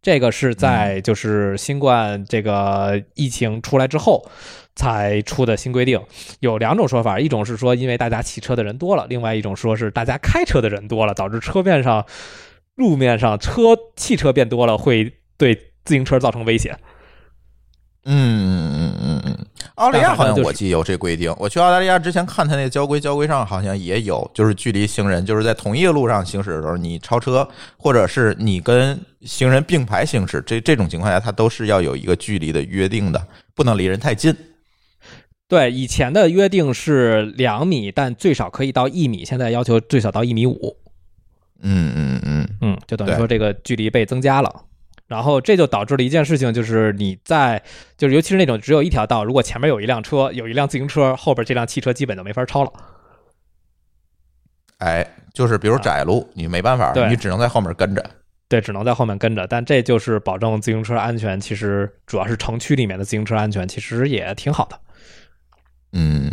[0.00, 4.28] 这个是在就是新冠这个疫情出来之后。
[4.76, 6.00] 才出的新规定
[6.38, 12.06] 有两种说法，一种是说因为大家骑车的人多了，另外一种说是大家开车的人多了，导致车面上、
[12.76, 15.52] 路面上车汽车变多了，会对
[15.84, 16.78] 自行车造成危险。
[18.10, 21.34] 嗯嗯嗯嗯嗯，澳大利亚好像我记有这规定。
[21.38, 27.46] 我去澳大利亚之前看他那个交规，交规上好像也有，就是距离行人就是在同一个路上行驶的时候，你超车
[27.76, 33.22] 或者是你跟行人并排行驶，这这种情况下，它都是要有一个距离的约定的，
[33.54, 34.34] 不能离人太近。
[35.46, 40.76] 对，以前的约定是两米，但最少可以到一米，现在要求最少到一米五。
[41.60, 44.62] 嗯嗯嗯嗯，就等于说这个距离被增加了，
[45.08, 47.60] 然后这就导致了一件事情，就是你在
[47.96, 52.72] 就是尤其是那种只有一条道，如果前面有一辆车，有一辆自行车，后边这辆汽车基本就没法超了。
[54.78, 55.04] 哎，
[55.34, 58.10] 就是比如窄路，你没办法，你只能在后面跟着。
[58.48, 61.38] 对，只能在后面跟着，但这就是保证自行车安全。
[61.40, 64.80] 其实主要是城区里面的自行车安全，其实也挺好的。
[65.92, 66.32] 嗯，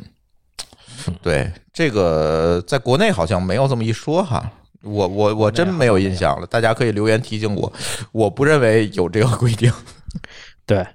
[1.21, 4.51] 对，这个在国内好像没有这么一说哈，
[4.84, 7.71] 我我我真没有印象了，大家可以留言提醒我，
[8.11, 9.71] 我不认为有这个规定。
[10.65, 10.86] 对，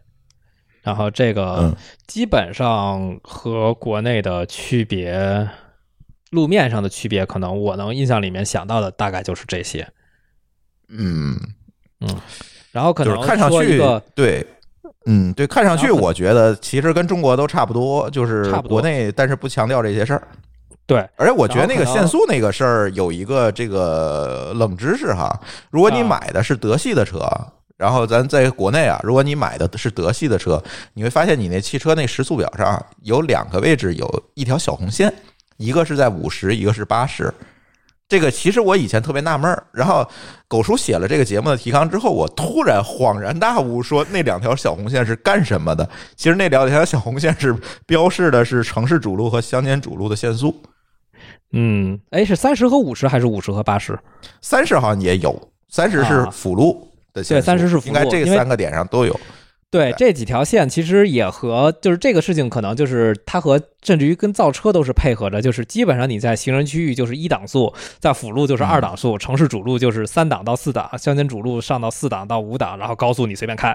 [0.83, 1.77] 然后这个
[2.07, 5.49] 基本上和国内的区别，
[6.31, 9.87] 路面上的区别，可能我能印象里面想到的大概就是这些。
[10.89, 11.37] 嗯
[12.01, 12.21] 嗯，
[12.73, 13.81] 然后可能看上去
[14.15, 14.47] 对。
[15.07, 20.29] 嗯，对，看上去我觉得其实跟中国都差不多，就是国内，但是不强调这些事儿。
[20.91, 27.21] 对，而且我觉得那个限速那个事儿有一个这个冷知识哈，如果你买的是德系的车，
[27.77, 30.61] 然后咱在国内啊，如果你买的是德系的车，
[30.95, 35.15] 你会发现你那汽车那时速表上有两个位置有一条小红线，
[35.59, 37.33] 一个是在五十，一个是八十。
[38.09, 40.05] 这个其实我以前特别纳闷儿，然后
[40.49, 45.89] 狗叔写了这个节目的提纲之后，我突然恍然大悟，说那两条小红线是干什么的？
[46.17, 50.61] 其实那两条小红线是标示的是城市主路和乡间主路的限速。
[51.53, 53.99] 嗯，哎，是三十和五十还是五十和八十？
[54.41, 59.19] 三十好像也有，三十是辅路的限速，对，三十是辅路，应该这三个点上都有。
[59.73, 73.73] 对这几条线，其实也和就是这个事情，可能就是它和甚至于跟造车都是配合着，就是基本上你在行人区域就是一档速，在辅路就是二档速，城市主路就是三档到四档，乡间主路上到四档到五档，然后高速你随便开。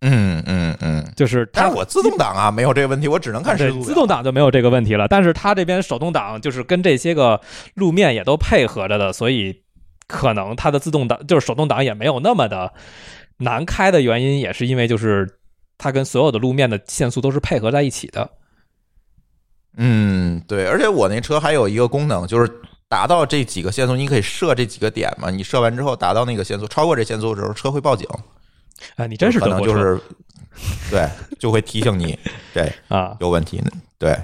[0.00, 3.82] 嗯嗯嗯，就是它我自动挡啊没有这个问题，我只能看时速。
[3.82, 7.40] 自动挡就没有这个问题了，但是它这边手动挡就是跟这些个
[7.74, 9.62] 路面也都配合着的，所以
[10.06, 12.72] 可能它的自动挡就是手动挡也没有那么的。
[13.38, 15.38] 难开的原因也是因为，就是
[15.78, 18.30] 它跟所有的路面的限速都是配合在一起的。
[19.76, 22.50] 嗯，对，而且我那车还有一个功能，就是
[22.88, 25.30] 达到这几个限速，你可以设这几个点嘛。
[25.30, 28.04] 你设完之后达到那个限速，超过这限速的时候，车会报警。
[28.96, 30.00] 啊，你真是可能就是
[30.90, 31.08] 对，
[31.38, 32.18] 就会提醒你，
[32.52, 34.16] 对啊，有问题呢，对。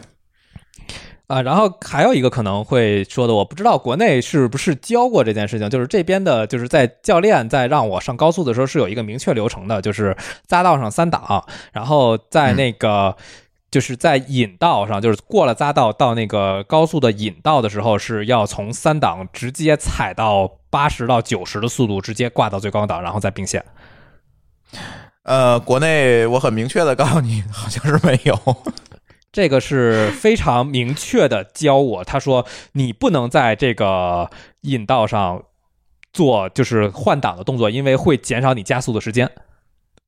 [1.27, 10.15] 啊，然后还有一个可能会说的，我不知道国内是不是教过这件事情，就是这边的，就是在教练在让我上高速的时候是有一个明确流程的，就是
[10.47, 11.43] 匝道上三档，
[11.73, 13.17] 然后在那个
[13.71, 23.65] 就是在引道上，就是过了匝道到那个高速的引道的时候，是要从三档直接踩到八十到九十的速度，直接挂到最高档，然后再并线。
[25.23, 28.39] 呃，国内我很明确的告诉你，好像是没有。
[29.33, 35.43] 这个是非常明确的教我，他说你不能在这个引道上
[36.13, 39.29] 做就是换挡的动作，因为会减少你加速的时间，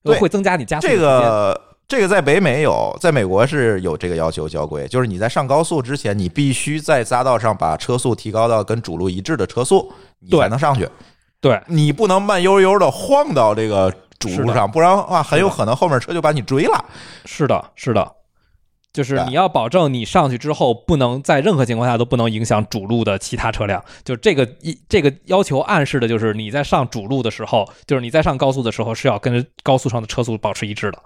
[0.05, 1.09] 对会增加你加速的这时间。
[1.09, 10.89] 个这个在北美有，在美国是有这个要求交规，就是你在上高速之前，你必须在匝道上把车速提高到跟主路一致的车速，你才能上去。
[11.41, 16.85] 对，你不能慢悠悠的晃到这个主路上，不然的话很有可能后面车就把你追了。
[17.25, 18.12] 是的，是的，
[18.93, 23.85] 就是你要保证你上去之后，不能在任何情况下都不能影响主路的其他车辆。
[24.05, 30.99] 就这个一这个要求暗示的就是你在上主路的时候，就是你在上高速的时候是要跟高速上的车速保持一致的。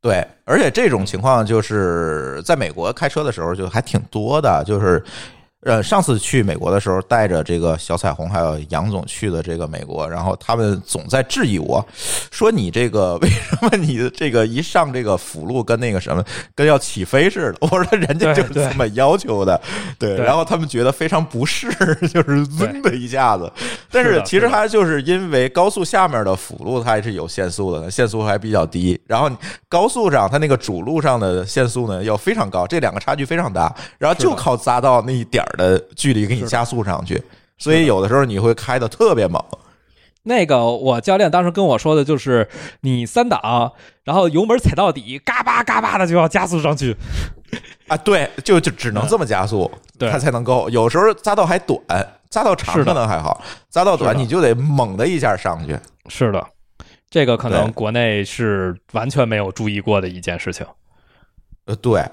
[0.00, 5.04] 对，而且这种情况就是在美国开车的时候就还挺多的，就是。
[5.62, 11.84] 呃，上次去美国的时候，带着这个小彩虹还有杨总去的这个美国，然后他们总在质疑我，
[12.30, 17.58] 说你这个为什么你这个一上这个辅路跟那个什么跟要起飞似的？
[17.66, 19.60] 我说人家就是这么要求的，
[19.98, 20.16] 对。
[20.16, 21.68] 对然后他们觉得非常不适，
[22.12, 23.50] 就是嗡的一下子。
[23.90, 29.28] 但是其实它就是因为高速下面的辅路它还是有限速的，限速还比较低，然后
[29.68, 37.22] 高速上它那个主路上的限速呢要非常高，这两个差距非常大，然后就靠匝道那一点儿的距离给你加速上去，
[37.58, 39.42] 所以有的时候你会开的特别猛。
[40.24, 42.46] 那个我教练当时跟我说的就是，
[42.82, 43.72] 你三档，
[44.04, 46.94] 然后油门踩到底，嘎巴嘎巴的就要加速上去。
[47.86, 50.68] 啊，对，就就只能这么加速，对它才能够。
[50.68, 51.80] 有时候匝道还短，
[52.30, 53.42] 匝道长的可能还好，
[53.72, 55.78] 匝道短你就得猛的一下上去。
[56.08, 56.46] 是的，
[57.08, 60.66] 这个可能国内是完全没有注意过的一件事情。
[61.64, 62.04] 呃，对，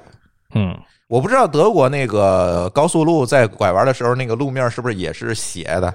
[0.54, 0.78] 嗯，
[1.08, 5.94] 我不知道德国那个高速路在拐弯的时候，那个路面是不是也是斜的？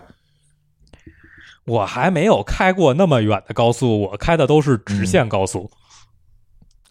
[1.67, 5.71] 我还没有开过那么远的高速，我开的都是直线高速。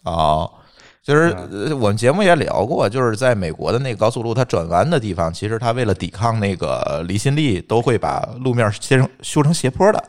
[0.04, 0.50] 哦，
[1.02, 1.34] 就是
[1.74, 10.04] 我们节目也聊过，就是在美国的那个高速路，它转弯的地方，其实它为了抵抗那个离心力，都会把路面切成修成斜坡的。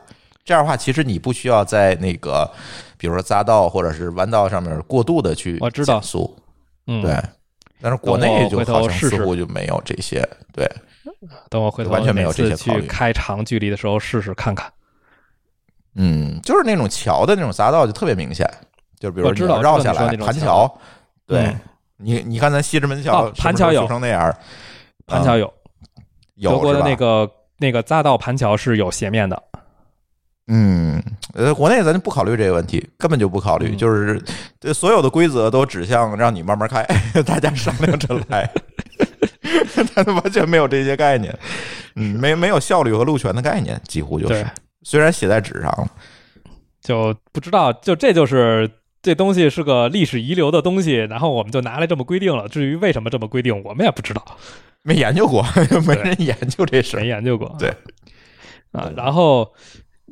[0.46, 2.50] 这样的话，其实你不需要在那个，
[2.98, 6.38] 比如说匝道或者是弯道上面过度的去我知道减速，
[6.88, 7.22] 嗯，对。
[7.82, 10.70] 但是国内就好像似乎就没有这些，对，
[11.50, 14.72] 等我回头完全没有这些去开长距离的时候试试看看。
[15.96, 18.48] 嗯，就是那种桥的那种匝道就特别明显，
[19.00, 20.80] 就比如说你我知道要绕下来那种盘桥，
[21.26, 21.60] 对嗯
[21.98, 24.36] 你你看咱西直门桥哦盘桥有成那样，
[25.06, 25.54] 盘桥有，
[26.36, 29.44] 有德国的那个那个匝道盘桥是有斜面的。
[30.54, 31.02] 嗯，
[31.34, 33.78] 呃，国内咱就不考虑这个问题，根本就不考虑，嗯。
[33.78, 34.22] 就是
[34.60, 36.86] 这所有的规则都指向让你慢慢开，
[37.26, 38.52] 大家商量着来，
[39.96, 41.34] 他完全没有这些概念，
[41.96, 44.46] 嗯，没没有效率和路权的概念，几乎就是，
[44.84, 45.88] 虽然写在纸上了，
[46.82, 48.70] 就不知道，就这就是
[49.02, 52.50] 这东西是个历史遗留的东西，然后我们就拿来这么规定了。
[52.50, 54.26] 至于为什么这么规定，我们也不知道，
[54.84, 55.46] 没研究过，
[55.88, 57.56] 没人研究这事没，研究过。
[57.58, 57.70] 对。
[58.74, 59.50] 啊，然后。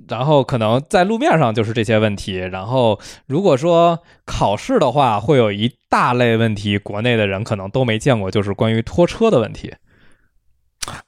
[0.08, 9.74] 然后可能在路面上就是这些问题，然后如果说考试的话，会有一大类问题，国内的人可能都没见过，就是关于拖车的问题。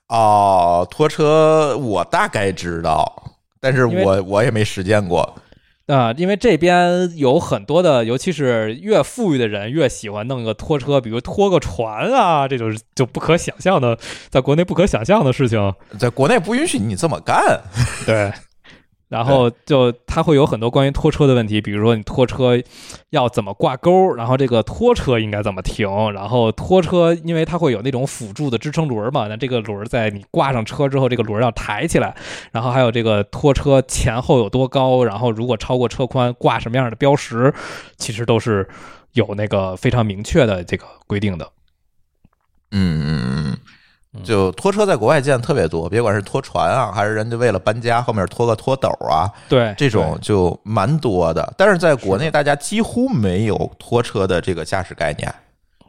[0.10, 3.24] 哦，拖车我大概知道，
[3.60, 5.36] 但是我我也没实践过。
[5.88, 13.98] 啊、因为这边有很多的，尤其是越富裕的人越喜欢弄个拖车，比如拖个船啊，这种就不可想象的，
[14.30, 15.74] 在国内不可想象的事情。
[16.00, 17.62] 在国内不允许你这么干，
[18.06, 18.32] 对，
[19.12, 22.58] 然后就它会有很多关于拖车的问题，比如说你拖车
[23.10, 32.16] 要怎么挂钩，然后这个拖车应该怎么停，然后拖车因为它会有那种辅助的支撑轮嘛，那这个轮在你挂上车之后，这个轮要抬起来，
[32.54, 37.54] 然后还有这个拖车前后有多高，然后如果超过车宽挂什么样的标识，
[37.98, 38.66] 其实都是
[39.12, 41.52] 有那个非常明确的这个规定的。
[42.72, 43.58] 嗯嗯嗯，嗯
[44.24, 51.54] 就拖车在国外见的特别多，别管是拖船啊，还是人家为了搬家后面拖个拖斗啊，对，这种就蛮多的。
[51.58, 55.34] 但是在国内，大家几乎没有拖车的这个驾驶概念。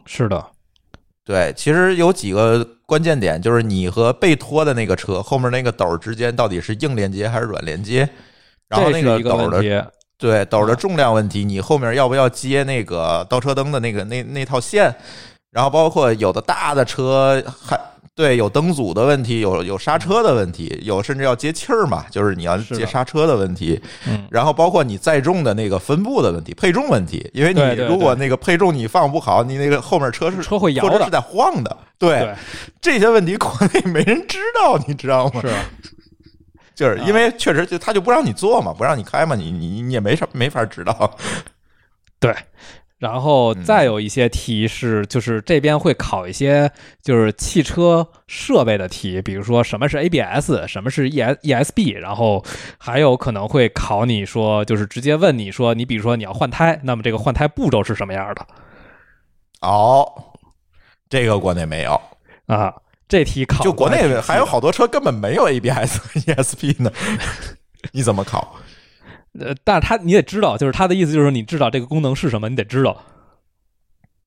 [0.06, 0.44] 是的，
[1.24, 8.08] 对，其实有几个关键点，就是你和被拖的那个车后面那个斗之间到底是硬连接还是软连接，
[8.68, 9.92] 然后那个斗的。
[10.18, 14.94] 对斗的重量问题，你后面要不要接那个倒车灯的那个那那套线？
[15.50, 17.76] 然后包括有的大的车还
[18.14, 23.80] 对有灯组的问题，有有刹车的问题，有甚至要接气儿嘛，就是你要接刹车的问题。
[24.06, 31.74] 嗯，然后包括你载重的那个分布的问题、配重问题，因为你如果那个配重你放不好，你那个后面车是车会摇的或者是在晃的。
[31.98, 32.34] 对对，
[32.80, 35.40] 这些问题国内没人知道，你知道吗？
[35.40, 35.48] 是。
[36.74, 41.16] 就是因为确实就他就不让你做嘛，不让你开嘛，你你你也没啥没法知道。
[42.18, 42.34] 对，
[43.02, 46.70] 然后再有一些题是，就是这边会考一些
[47.02, 52.44] 就是汽车设备的题，比如说什么是 ABS，什么是 E S ESB，然后
[52.78, 58.46] 还有可能会考你说，就是直接问你说，你比如说你要换胎，那么这个换胎步骤是什么样的
[59.62, 60.06] 哦，
[61.10, 62.00] 这个国内没有，
[62.46, 62.72] 啊？
[63.08, 66.92] 这题考就国内还有好多车根本没有 ABS 和 ESP 呢，
[67.90, 68.54] 你怎么考？
[69.38, 73.02] 呃，但是他你得知道，就是他的意思就是你知道这个功能是什么，你得知道。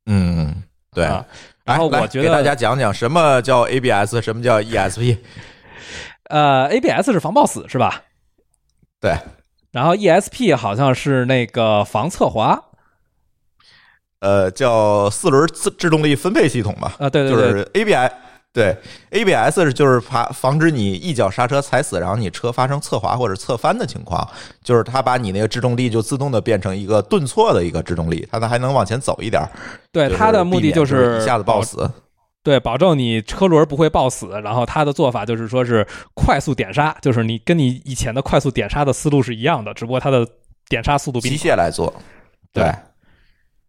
[0.05, 1.05] 嗯，对。
[1.05, 1.25] 啊
[1.65, 5.17] 然后我觉得给大家讲讲什么叫 ABS，什么叫 ESP。
[6.29, 8.03] 呃，ABS 是防抱死是吧？
[9.01, 9.17] 对，
[9.71, 12.63] 然后 ESP 好像是那个防侧滑，
[14.19, 18.13] 呃，叫四轮自制动力分配系统吧，啊，对对对，就是 ABS。
[18.55, 18.73] 对
[19.09, 24.25] ，ABS 是就是防防止你一脚刹车踩死，然后你车发生侧滑或者侧翻的情况，
[24.63, 29.49] 就是它把你那个制动力就自动的变成一个顿挫的一个制动力，它呢还能往前走一点儿。
[29.91, 31.91] 对它的目的就是一下子抱死。
[32.43, 34.27] 对，保证你车轮不会抱死。
[34.41, 40.25] 然后它的做法就是说是快速点刹，就是你跟你以前的快速点刹的思路是一样的，只不过它的
[40.69, 41.93] 点刹速度比机你械来做。
[42.53, 42.73] 对对，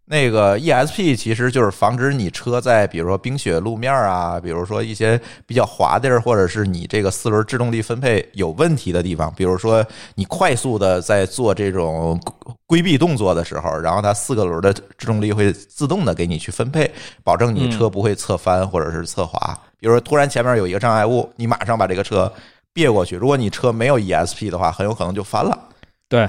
[0.08, 9.84] 那个 ESP 其实就是防止你车在比如说冰雪路面啊，比如说一些比较滑地儿，或者是你这个四轮制动力分配有问题的地方，比如说
[10.14, 12.20] 你快速的在做这种
[12.66, 16.88] 规避动作的时候，然后它四个轮的制动力会自动的给你去分配，
[17.24, 19.58] 保证你车不会侧翻或者是侧滑。
[19.78, 22.32] 比如说突然前面有一个障碍物，你马上把这个车
[22.72, 23.16] 别过去。
[23.16, 25.68] 如果你车没有 ESP 的话，很有可能就翻了。
[26.08, 26.28] 对，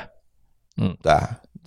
[0.78, 1.14] 嗯对，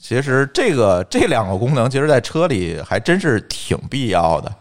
[0.00, 4.52] 其实这个这两个功能，其实在车里还真是挺必要的。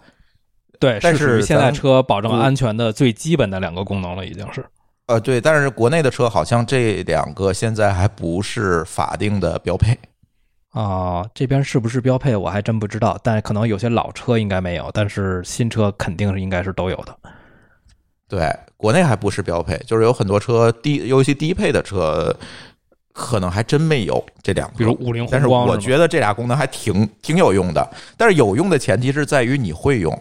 [0.80, 4.64] 对，但是现在车保证安全的最基本的两个功能了，已经是。
[5.08, 9.98] 呃，对，但是国内的车好像这两个现在还不是法定的标配。
[10.72, 17.18] 啊、这边是不是标配我还真不知道，但可能有些老车应该没有，但是新车肯定是应该是都有的。
[18.28, 22.32] 对，国内还不是标配，就是有很多车低，尤其低配的车，
[23.20, 24.78] 可能还真没有这两个。
[24.78, 27.86] 比如五菱宏光是我觉得这俩功能还挺挺有用的，
[28.16, 30.18] 但是有用的前提是在于你会用。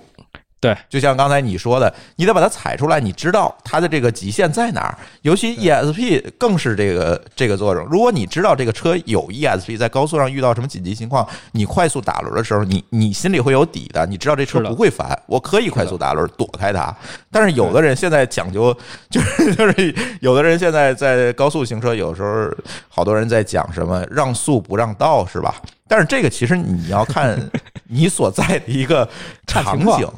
[0.61, 4.99] 对，就像刚才你说的，你得把它踩出来，你知道它的这个极限在哪儿。
[5.23, 7.87] 尤其 ESP 更是这个这个作用。
[7.87, 16.93] 如果你知道这个车有 ESP，在高速上遇到什么紧急情况，你快速打轮的时候，你你心里会有底的，你知道这车不会翻，我可以快速打轮躲开它。
[17.31, 18.77] 但是有的人现在讲究，
[19.09, 22.51] 就是就是有的人现在在高速行车，有时候
[22.89, 25.55] 好多人在讲什么让速不让道，是吧？
[25.87, 27.39] 但是这个其实你要看
[27.87, 29.09] 你所在的一个
[29.47, 30.09] 场景。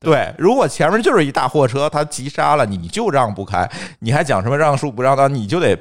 [0.00, 3.68] 对，如果前面就是一大货车，他急刹了，你就让不开，
[4.00, 5.76] 你还讲什么让速不让道，你就得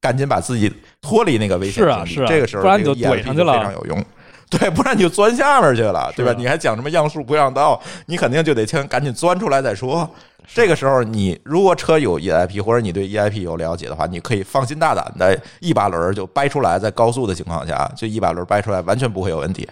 [0.00, 4.04] 赶紧把自己脱离那个危险境地是啊是啊这个时候不然你就这个怼 ESP 上去了非常有用。
[4.50, 6.30] 对，不然你就钻下面去了，对吧？
[6.30, 10.08] 啊你还讲什么让速不让道，你肯定就得先赶紧钻出来再说。
[10.46, 19.66] 这个时候，你如果车有 EIP 或者你对 EIP 有了解的话，你可以放心大胆的一把轮儿就掰出来，在高速的情况下，就一把轮儿掰出来，完全不会有问题。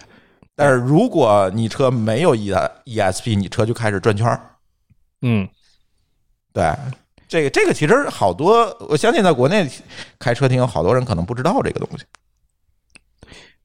[0.55, 2.51] 但是如果你车没有 E
[2.85, 4.57] ESP，你车就开始转圈儿。
[5.21, 5.47] 嗯，
[6.53, 6.71] 对，
[7.27, 9.69] 这个这个其实好多，我相信在国内
[10.19, 12.05] 开车听有好多人可能不知道这个东西。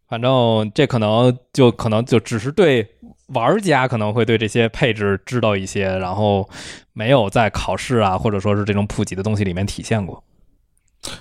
[0.09, 2.89] 反正这可能就可能就只是对
[3.27, 6.49] 玩家可能会对这些配置知道一些，然后
[6.95, 10.25] 没有在考试啊或者说是这种普及的东西里面体现过。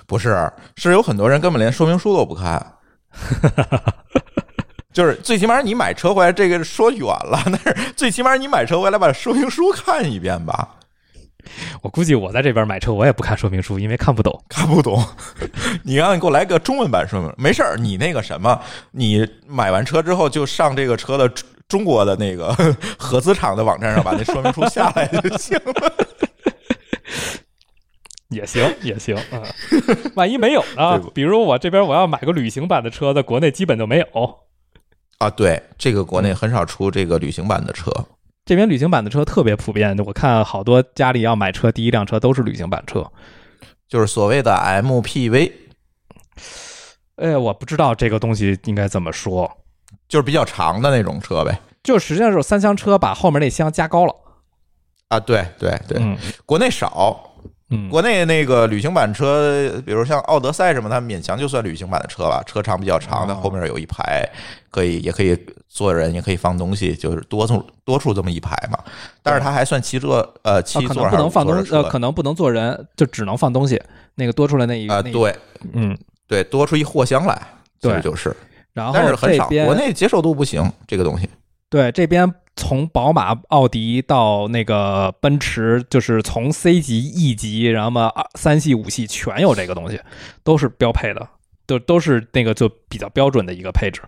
[0.06, 2.76] 不是，是有很多人根本连说明书都不看。
[4.98, 10.70] 就是最起码你买车回来，这个说远了，但是最起码你买车回来把说明书看一遍吧，
[11.82, 14.42] 我估计我在这边买车我也不看说明书，因为看不懂。
[14.48, 15.00] 看不懂。
[15.86, 18.60] 你让你给我来个中文版说明，没事儿，你那个什么，
[18.90, 22.52] 你买完车之后就上这个车的中中国的那个
[22.98, 25.92] 合资厂的网站上把那说明书下来就行了。
[28.30, 29.46] 也行，也行啊。
[30.16, 30.98] 万一没有呢？
[31.14, 34.06] 比如我这边我要买个旅行版的车，在国内基本就没有。
[35.18, 37.92] 啊，对，这个国内很少出这个旅行版的车。
[38.44, 43.04] 这边旅行版的车特别普遍，我看好多家里要买车，第一辆车都是旅行版车。
[43.88, 45.52] 就是所谓的 MPV，
[47.16, 49.50] 哎，我不知道这个东西应该怎么说。
[50.08, 51.60] 就是比较长的那种车呗。
[51.82, 54.14] 就实际上是三厢车把后面那箱加高了。
[55.08, 56.16] 啊，对对对，嗯
[56.46, 57.27] 国内少，
[57.70, 64.26] 嗯，国内那个旅行版车，比如像奥德赛什么，它勉强就算旅行版的车吧，车长比较长的，哦后面有一排，
[64.70, 65.38] 可以也可以
[65.68, 68.78] 坐人，也可以放东西，就是多出多出这么一排嘛。
[69.22, 73.80] 但是它还算七座，呃，啊七可能不座还是五能放东呃，座的车可能不能坐人，就只能放东西。
[74.14, 75.36] 那个多出来那一啊，对
[75.74, 75.96] 嗯，
[76.26, 77.34] 对，多出一货箱来，
[77.80, 78.34] 其实对就是
[78.72, 81.28] 然后但是很少，国内接受度不行，这个东西。
[81.70, 90.00] 对这边从宝马、奥迪到那个奔驰，就是从 C 级、E 级，然后嘛二三系、五系全有这个东西，
[90.42, 91.28] 都是标配的，
[91.66, 94.02] 都都是那个就比较标准的一个配置。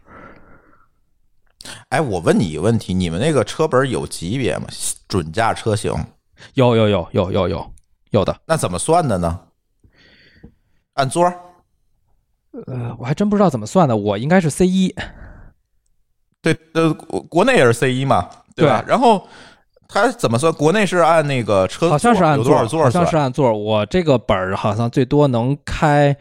[1.91, 4.67] 哎，我问你一个问题，你们那个车本有级别吗？
[5.07, 5.93] 准驾车型
[6.55, 7.73] 有有有有有有
[8.11, 9.41] 有的，那怎么算的呢？
[10.95, 11.25] 按座？
[12.67, 14.95] 呃，我还真不知道怎么算的，我应该是 C 一，
[16.43, 18.83] 对，呃，国国内也是 C 一嘛，对吧？
[18.87, 19.27] 然后
[19.89, 20.53] 它怎么算？
[20.53, 22.91] 国内是按那个车好像是按有多少座好？
[22.91, 23.53] 像是按座。
[23.53, 26.17] 我这个本儿好像最多能开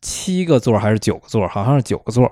[0.00, 1.46] 七个座还是九个座？
[1.48, 2.30] 好像是九个座。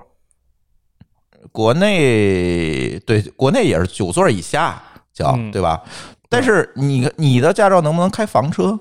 [1.51, 4.81] 国内对，国内也是九座以下
[5.13, 5.81] 叫、嗯对吧？
[6.29, 8.79] 但是你你的驾照能不能开房车、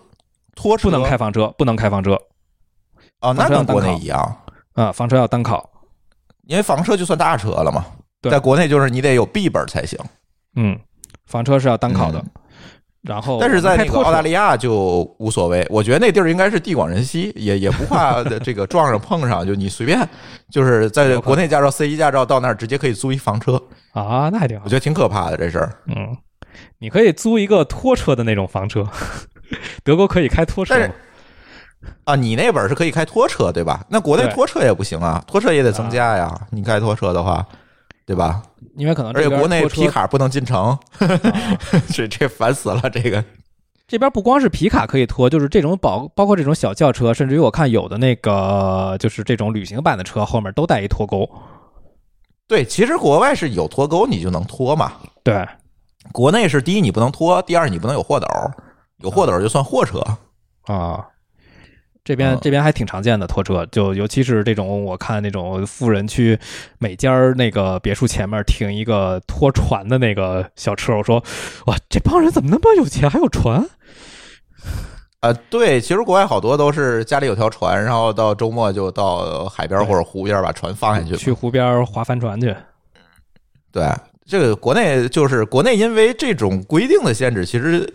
[0.54, 0.90] 拖车？
[0.90, 2.20] 不能开房车，不能开房车
[3.20, 4.36] 哦，那跟国内一样，
[4.74, 5.68] 啊，房车要单考。
[6.46, 7.86] 因为房车就算大车了嘛。
[8.20, 9.98] 对在国内就是你得有 B 本才行，
[10.56, 10.78] 嗯，
[11.26, 12.22] 房车是要单考的。
[13.02, 15.66] 然后，嗯但是在那个澳大利利亚就无所谓。
[15.70, 20.06] 我觉得那地儿应该是地广人稀，也也不怕这个撞上碰上，就你随便，
[20.50, 23.54] 就是在国内驾照 C 一驾照到那儿直接可以租一房车，
[23.92, 24.76] 啊，那还挺好我觉。
[24.76, 25.72] 得挺可怕的这事儿。
[25.86, 26.14] 嗯，
[26.78, 28.86] 你可以租一个拖车的那种房车，
[29.82, 30.94] 德国可以开拖车但是吗。
[32.04, 33.82] 啊，你那本儿是可以开拖车对吧？
[33.88, 36.38] 那国内拖车也不行啊，拖车也得增加呀。
[36.50, 37.46] 你开拖车的话，
[38.06, 38.42] 对吧？
[38.76, 40.80] 因为可能而且国内皮卡不能进城，啊
[41.92, 42.90] 这这烦死了。
[42.90, 43.24] 这个
[43.86, 51.28] 这边不光是皮卡可以拖，就是这种包包括这种小轿车，甚至于我看有的那个就是这种旅行版的车后面都带一拖钩。
[52.48, 54.92] 对，其实国外是有拖钩你就能拖嘛。
[55.22, 55.46] 对，
[56.12, 58.26] 国内是第一你不能拖，第二你不能有货斗，
[58.98, 60.00] 有货斗就算货车。
[60.62, 61.04] 啊，
[62.02, 66.38] 这边、嗯这边还挺常见的拖车，就尤其是这种我看那种富人区
[66.78, 71.22] 每家儿那个别墅前面停一个拖船的那个小车，我说
[71.66, 73.64] 哇，这帮人怎么那么有钱，还有船？
[75.20, 81.14] 呃， 对，其实国外好多都是家里有条船，然后到周末就到海边或者湖边把船放下去。
[81.16, 82.56] 去湖边儿划帆船去。
[83.70, 83.86] 对，
[84.24, 87.86] 这个国内就是国内，因为这种规定的限制，其实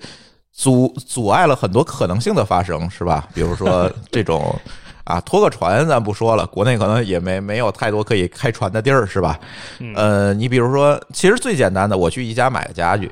[0.56, 3.28] 阻阻碍了很多可能性的发生，是吧？
[3.34, 4.58] 比如说 这种
[5.04, 9.38] 啊，拖个船咱不说了，国内可能也没没有太多可以开船的地儿，是吧？
[9.80, 13.12] 嗯呃，你比如说，其实最简单的，我去宜家买个家具，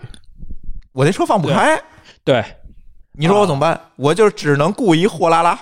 [0.94, 1.80] 我那车放不开，
[2.24, 2.44] 对，
[3.12, 3.80] 你说我怎么办？
[3.98, 5.60] 我就只能雇一货拉拉。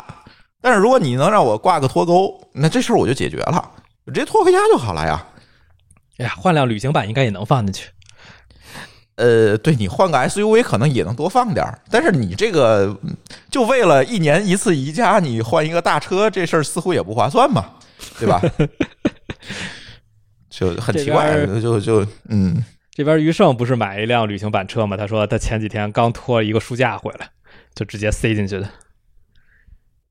[0.62, 3.72] 但是如果你能让我挂个拖钩，那这事儿我就解决了，
[4.06, 5.26] 我直接拖回家就好了呀。
[6.20, 7.90] 哎呀，换辆旅行版应该也能放进去。
[9.22, 13.16] 呃，对你换个 SUV 可能也能多放点儿，但是你这个嗯
[13.52, 17.66] 就为了一年一次宜家，你换一个大车，这事儿似乎也不划算嘛，
[18.18, 18.42] 对吧？
[20.50, 24.98] 就很奇怪，就就嗯，这边余胜不是买一辆旅行版车吗？
[24.98, 27.30] 他说他前几天刚拖一个书架回来，
[27.76, 28.68] 就直接塞进去的。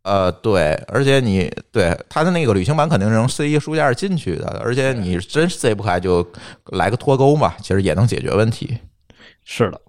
[0.02, 6.26] 呃，对，而且你对他的那个旅行版肯定是能塞一个书架进去的，而且你真塞不开就
[6.72, 8.78] 来个脱钩嘛，其实也能解决问题，
[9.44, 9.80] 是的，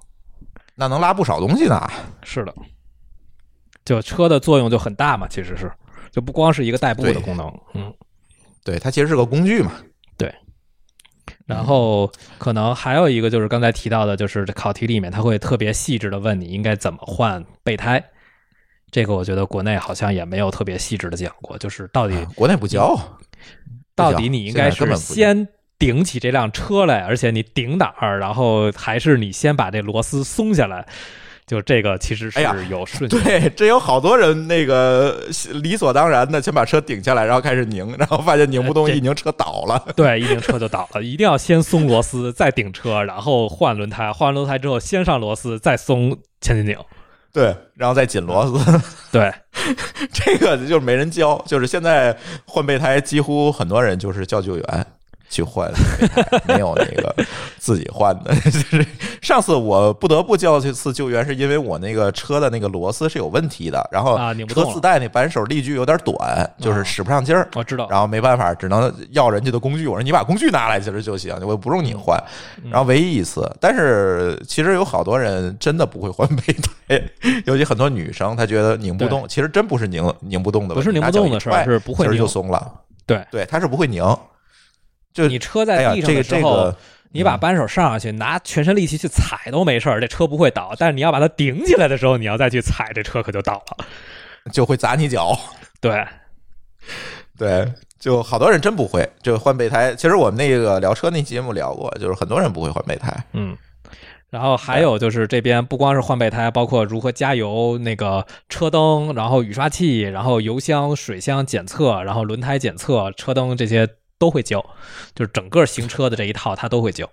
[0.76, 1.80] 那能拉不少东西呢。
[2.24, 2.54] 是的，
[3.86, 5.72] 就车的作用就很大嘛，其实是
[6.12, 7.94] 就不光是一个代步的功能，嗯。
[8.64, 9.72] 对，它其实是个工具嘛。
[10.18, 10.32] 对
[11.48, 18.04] 然后可能还有一个就是刚才提到的，就是这考题里面它会特别细致的问你应该怎么换备胎。
[18.92, 22.96] 这个我觉得国内好像也没有特别细致的讲过，就是到底国内不教，
[23.96, 25.48] 到底你应该是先
[25.82, 30.86] 顶起这辆车来，而且你顶哪儿，然后还是你先把这螺丝松下来，
[31.48, 32.40] 就这个其实是
[32.70, 33.24] 有顺序的。
[33.24, 39.84] 对，这有好多人那个理所当然的先把车顶下来，然后开始拧，然后发现拧不动，一拧车倒了。
[39.98, 46.78] 对，一拧车就倒了，一定要先松螺丝，再顶车，然后换轮胎，换完轮胎之后先上螺丝，再松前进拧。
[47.34, 48.82] 对，然后再紧螺丝，
[49.12, 49.34] 对，
[50.14, 54.86] 这个就是没人教，就是现在换备胎，几乎很多人就是叫救援
[55.32, 57.16] 去换备胎，没有那个
[57.58, 58.36] 自己换的。
[58.46, 58.86] 就是
[59.22, 64.18] 上次我不得不叫这次救援，是因为我那个车的那个螺丝是有问题的，然后
[64.50, 67.48] 车自带那扳手力矩有点短，就是使不上劲儿。
[67.56, 67.88] 我知道。
[67.90, 69.88] 然后没办法，只能要人家的工具。
[69.88, 72.22] 我说你把工具拿来其实就行，我不用你换。
[72.64, 76.54] 嗯然后唯一一次，但是其实有好多人真的不会换备
[76.88, 77.02] 胎，
[77.46, 82.28] 尤其很多女生，她觉得拧不动，其实真不是拧拧不动的问题，不是拧不动的事儿，是不会拧其实就。
[82.28, 82.72] 松了。
[83.06, 84.04] 对对，它是不会拧。
[85.14, 86.78] 就你车在地上这个这的时候，个，
[87.12, 90.74] 你把扳手上上去，拿全身力气去踩都没事儿，这车不会倒。
[90.78, 93.86] 但是你要把它顶起来的时候，你要再去踩，这车可就倒了。
[94.52, 95.38] 就会砸你脚。
[95.80, 96.06] 对，
[97.38, 99.94] 对，就好多人真不会，就换备胎。
[99.96, 103.16] 其实我们那个聊车那节目聊过，就是很多人不会换备胎。
[103.34, 103.56] 嗯。
[104.32, 113.86] 然后还有就是这边不光是换备胎，包括如何加油、那个车灯，然后雨刷器，然后油箱、水箱检测，然后轮胎检测、车灯这些
[114.22, 114.64] 都会教，
[115.16, 117.10] 就是整个行车的这一套他都会教。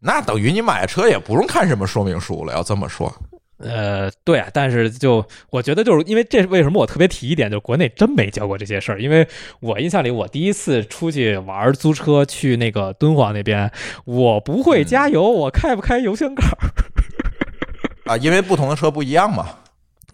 [0.00, 3.12] 那等于你买车也不用看什么说明书了，要这么说。
[3.58, 9.00] 呃，对啊，但是就我觉得，就是因为这是为什么我特别提一点，就国内真没教过这些事儿。
[9.00, 9.26] 因为
[9.60, 13.70] 我印象里，我第一次出去玩租车去那个敦煌那边，
[14.04, 18.16] 我不会加油，我开不开油箱盖儿啊？
[18.16, 19.48] 因为不同的车不一样嘛，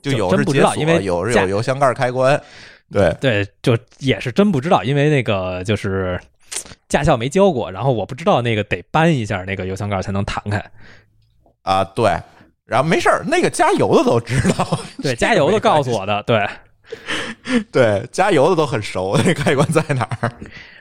[0.01, 2.43] 就有是解锁，因为有有油箱盖开关。
[2.93, 6.21] 对对，就也是真不知道，因为那个就是
[6.89, 10.65] 驾校没教过，然后我不知道那个得搬一下那个油箱盖才能弹开
[11.63, 11.85] 啊。
[11.85, 12.11] 对。
[12.67, 16.49] 然后没事儿，那个加油的都知道，对， 加油的告诉我的，对，
[17.71, 20.33] 对，加油的都很熟，那开关在哪儿。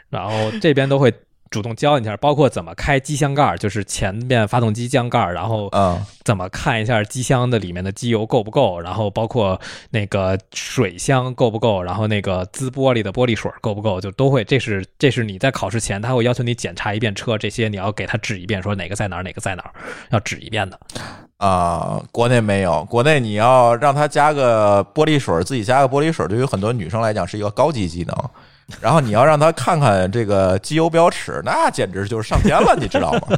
[0.09, 1.13] 然后这边都会
[1.53, 9.61] 主动教你一下，包括怎么开机箱盖，就是前面发动机箱盖，然后嗯，怎么看一下机箱的里面的机油够不够，然后包括
[9.91, 14.43] 那个水箱够不够，然后那个滋玻璃的玻璃水够不够，就都会。
[14.43, 19.71] 这是这是你在考试前他会要求你检查一遍车，这些你要给他指一遍，说哪个在哪儿，哪个在哪儿，
[20.09, 20.79] 要指一遍的。
[21.37, 28.29] 啊，国内没有，国内你要让他加个玻璃水，自己加个玻璃水，对于很多女生来讲是一个高级技能。
[28.81, 33.27] 然后你要让他看看这个机油标尺，那简直就是上天了，你知道吗？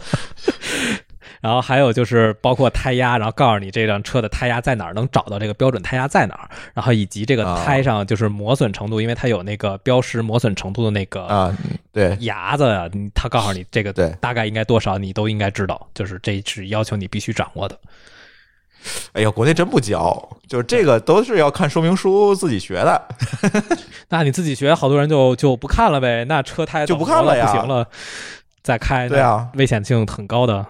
[1.41, 11.56] 然后还有就是包括胎压，然后告诉你这辆车的胎压在哪儿，能找到这个标准胎压在哪儿，然后以及这个胎上就是磨损程度，因为它有那个标识磨损程度的那个啊，
[11.91, 17.77] 对牙子啊，他告诉你这个对大概应该多少，你都应该知道，就是这是要求你必须掌握的。
[19.13, 23.01] 哎呀，国内真不教，就是这个都是要看说明书自己学的。
[24.09, 27.87] 那你自己学，好多人就就不看了呗，那车胎就不看了呀，不行了
[28.63, 30.65] 再开，对啊，危险性很高的。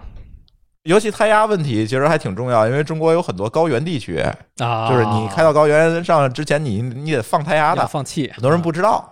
[0.84, 4.20] 尤其胎压问题其实还挺重要，因为中国有很多高原地区
[4.56, 8.30] 啊，就是你开到高原上之前，你你得放胎压的，放气。
[8.32, 9.04] 很多人不知道，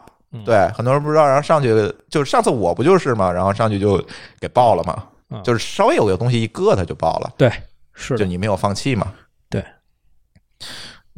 [0.45, 4.01] 对，很多人不知道，然后上去就是上次我不就是嘛，然后上去就
[4.39, 7.51] 给爆了嘛，就是稍微有个东西一硌它就爆了，对，
[7.95, 9.13] 是就你没有放弃嘛，
[9.49, 9.65] 对，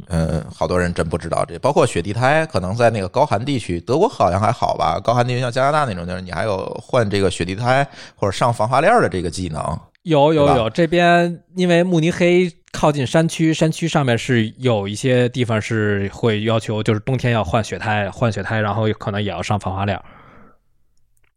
[0.07, 9.79] 嗯，好多人真不知道这，包括雪地胎，可能在那个高寒地区，德国好像还好吧，高寒地区像加拿大那种地儿，你还有换这个雪地胎或者上防滑链的这个技能。
[10.03, 19.99] 有有有，这边因为慕尼黑靠近山区，山区上面是有一些地方是会要求，就是冬天要换雪胎，换雪胎，然后可能也要上防滑链。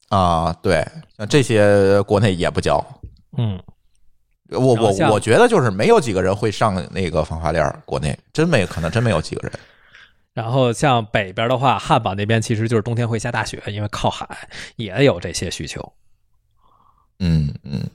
[0.09, 0.87] 啊，对，
[1.19, 2.85] 像这些国内也不教。
[3.37, 3.61] 嗯，
[4.51, 9.53] 我我我觉得就是没有几个人会上那个防滑链，国内真没可能真没有几个人。
[10.35, 14.27] 然后像北边的话，汉堡那边其实就是冬天会下大雪，因为靠海
[14.77, 15.93] 也有这些需求。
[17.19, 17.89] 嗯嗯。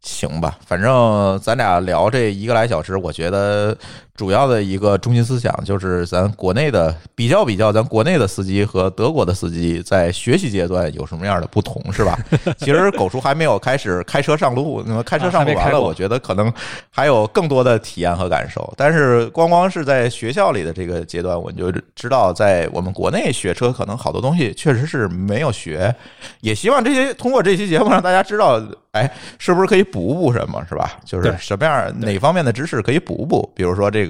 [0.00, 3.76] 行吧，反正咱俩聊这一个来小时，我觉得
[4.18, 12.18] 主要的一个中心思想就是咱国内的比较比较，咱国内的司机和德国的司机在学习阶段有什么样的不同，是吧？
[12.58, 16.52] 其实狗叔还没有开始开车上路，那么开车上路完了，我觉得可能
[16.90, 18.74] 还有更多的体验和感受。
[18.76, 25.94] 但是光光是在学校里的这个阶段，我就知道在我们国内学车，可能好多东西确实是没有学。
[26.40, 28.60] 也希望这些通过这期节目让大家知道。
[28.92, 29.08] 哎，
[29.38, 30.64] 是不是可以补补什么？
[30.66, 30.98] 是吧？
[31.04, 33.48] 就是什么样哪方面的知识可以补补？
[33.54, 34.07] 比如说这个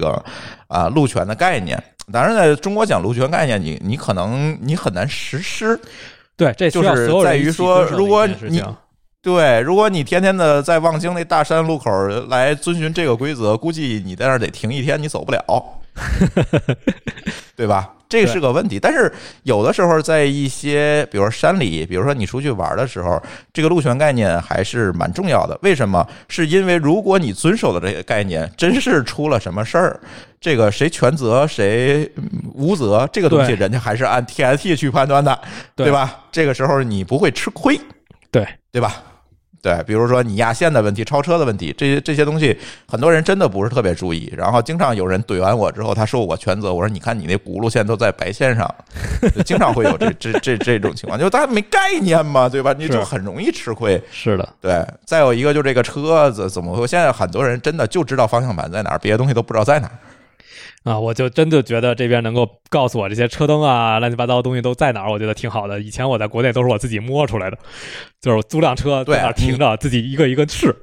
[0.67, 1.81] 啊，路权的概念。
[2.11, 5.79] 当然，在中国讲路权概念，你你可能你很难实施。
[6.35, 8.63] 对，这就是在于说，如果你
[9.21, 11.91] 对，如果你天天的在望京那大山路口
[12.29, 15.43] 来遵循这个规则，估计你在那儿得停一天，你走不了，
[17.55, 17.93] 对吧？
[18.09, 19.09] 这是个问题，但是
[19.43, 23.21] 有的时候在一些，比如说山里，比如说你出去玩的时候，
[23.53, 25.57] 这个路权概念还是蛮重要的。
[25.61, 26.05] 为什么？
[26.27, 29.99] 是因为如果你遵守的这个概念真是出了什么事儿，
[30.41, 32.11] 这个谁全责谁
[32.55, 35.39] 无责，这个东西人家还是按 TST 去判断的，
[35.75, 36.23] 对吧？
[36.31, 37.79] 这个时候你不会吃亏，
[38.31, 39.03] 对对吧？
[39.61, 42.57] 对，比如说你压线的问题、超车的问题，这些这些东西，
[42.87, 44.33] 很多人真的不是特别注意。
[44.37, 46.73] 然后经常有人怼完我之后，他说我全责。
[46.73, 48.73] 我说你看你那轱辘线都在白线上，
[49.45, 52.73] 经常会有这这这这种情况，就是大家没概念嘛，对吧？
[52.77, 54.01] 你就很容易吃亏。
[54.11, 54.85] 是的，对。
[55.05, 56.87] 再有一个就这个车子怎么会？
[56.87, 59.93] 现在很多人真的就知道方向盘在哪儿，别的东西都不知道在哪儿。
[60.83, 65.79] 啊，我就真的觉得这边能够告诉我这些车灯啊、乱七八糟的东西都在哪儿，我觉得挺好的。
[65.79, 67.57] 以前我在国内都是我自己摸出来的，
[68.21, 70.75] 就是租辆车在那儿停着，自己一个一个试。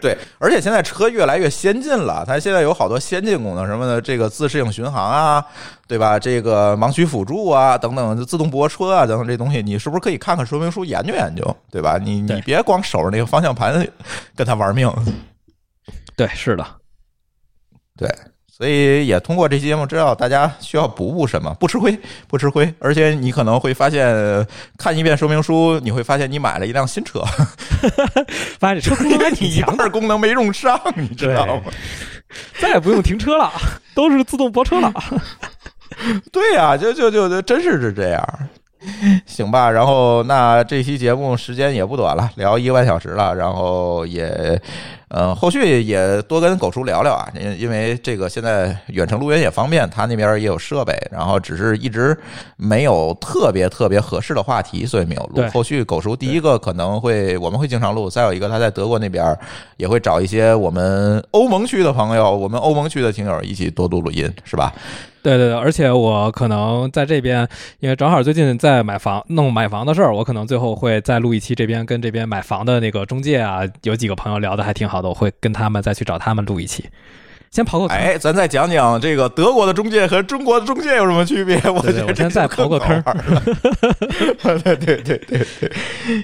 [0.00, 5.44] 对，而且现在车越来越先进了，它现在有好多先进功能，什么的，这个自适应巡航啊，
[5.86, 6.18] 对吧？
[6.18, 11.96] 这个盲区辅助啊，等等，自动泊车啊，等等这东西，你是不是可以看看说明书研究研究，对吧？
[11.96, 13.86] 你你别光守着那个方向盘
[14.34, 14.92] 跟他玩命，
[16.16, 16.66] 对，是的，
[17.96, 18.08] 对。
[18.54, 21.98] 所以也通过这期节目知道大家需要补补什么，不吃亏，
[22.28, 22.72] 不吃亏。
[22.78, 24.46] 而且你可能会发现，
[24.76, 27.24] 看一遍说明书，你会发现你买了一辆新车，
[28.60, 31.62] 发现这车功能还挺 强的，半功能没用上，你知道吗？
[32.60, 33.50] 再也不用停车了，
[33.94, 34.92] 都是自动泊车了。
[36.30, 38.48] 对呀、就就就就真是是这样。
[39.26, 44.60] 行吧，然后那这期节目时间也不短了，聊一个半小时了，然后也，
[45.08, 52.16] 嗯，后续也多跟狗叔聊聊啊，因因为这个现在远程录音也方便，他那边也有设备，然后只是一直
[52.56, 55.42] 没有特别特别合适的话题，所以没有录。
[55.52, 59.36] 后续狗叔第一个可能会我们会经常录，再有一个他在德国那边
[59.76, 64.72] 也会找一些我们欧盟区的朋友，我们欧盟区的听友一起多录录音，是吧？
[65.22, 67.48] 对对对，而且我可能在这边，
[67.80, 76.84] 因为正好最近在买房弄买房的事儿，我可能最后会再录一期这边跟这边买房的那个中介啊，有几个朋友聊的还挺好的，我会跟他们再去找他们录一期。
[77.52, 81.60] 先刨个坑，哎，咱再讲讲这个德国的中介和中国的中介有什么区别？
[81.66, 83.04] 我我先再刨个坑
[84.64, 85.46] 对对对对，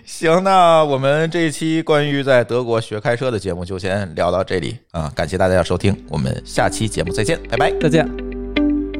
[0.06, 7.70] 行，那我们这一期关于在德国学开车的节目就先聊到这里啊、感谢大家的收听，我们下期节目再见，拜拜。
[7.78, 8.27] 再见。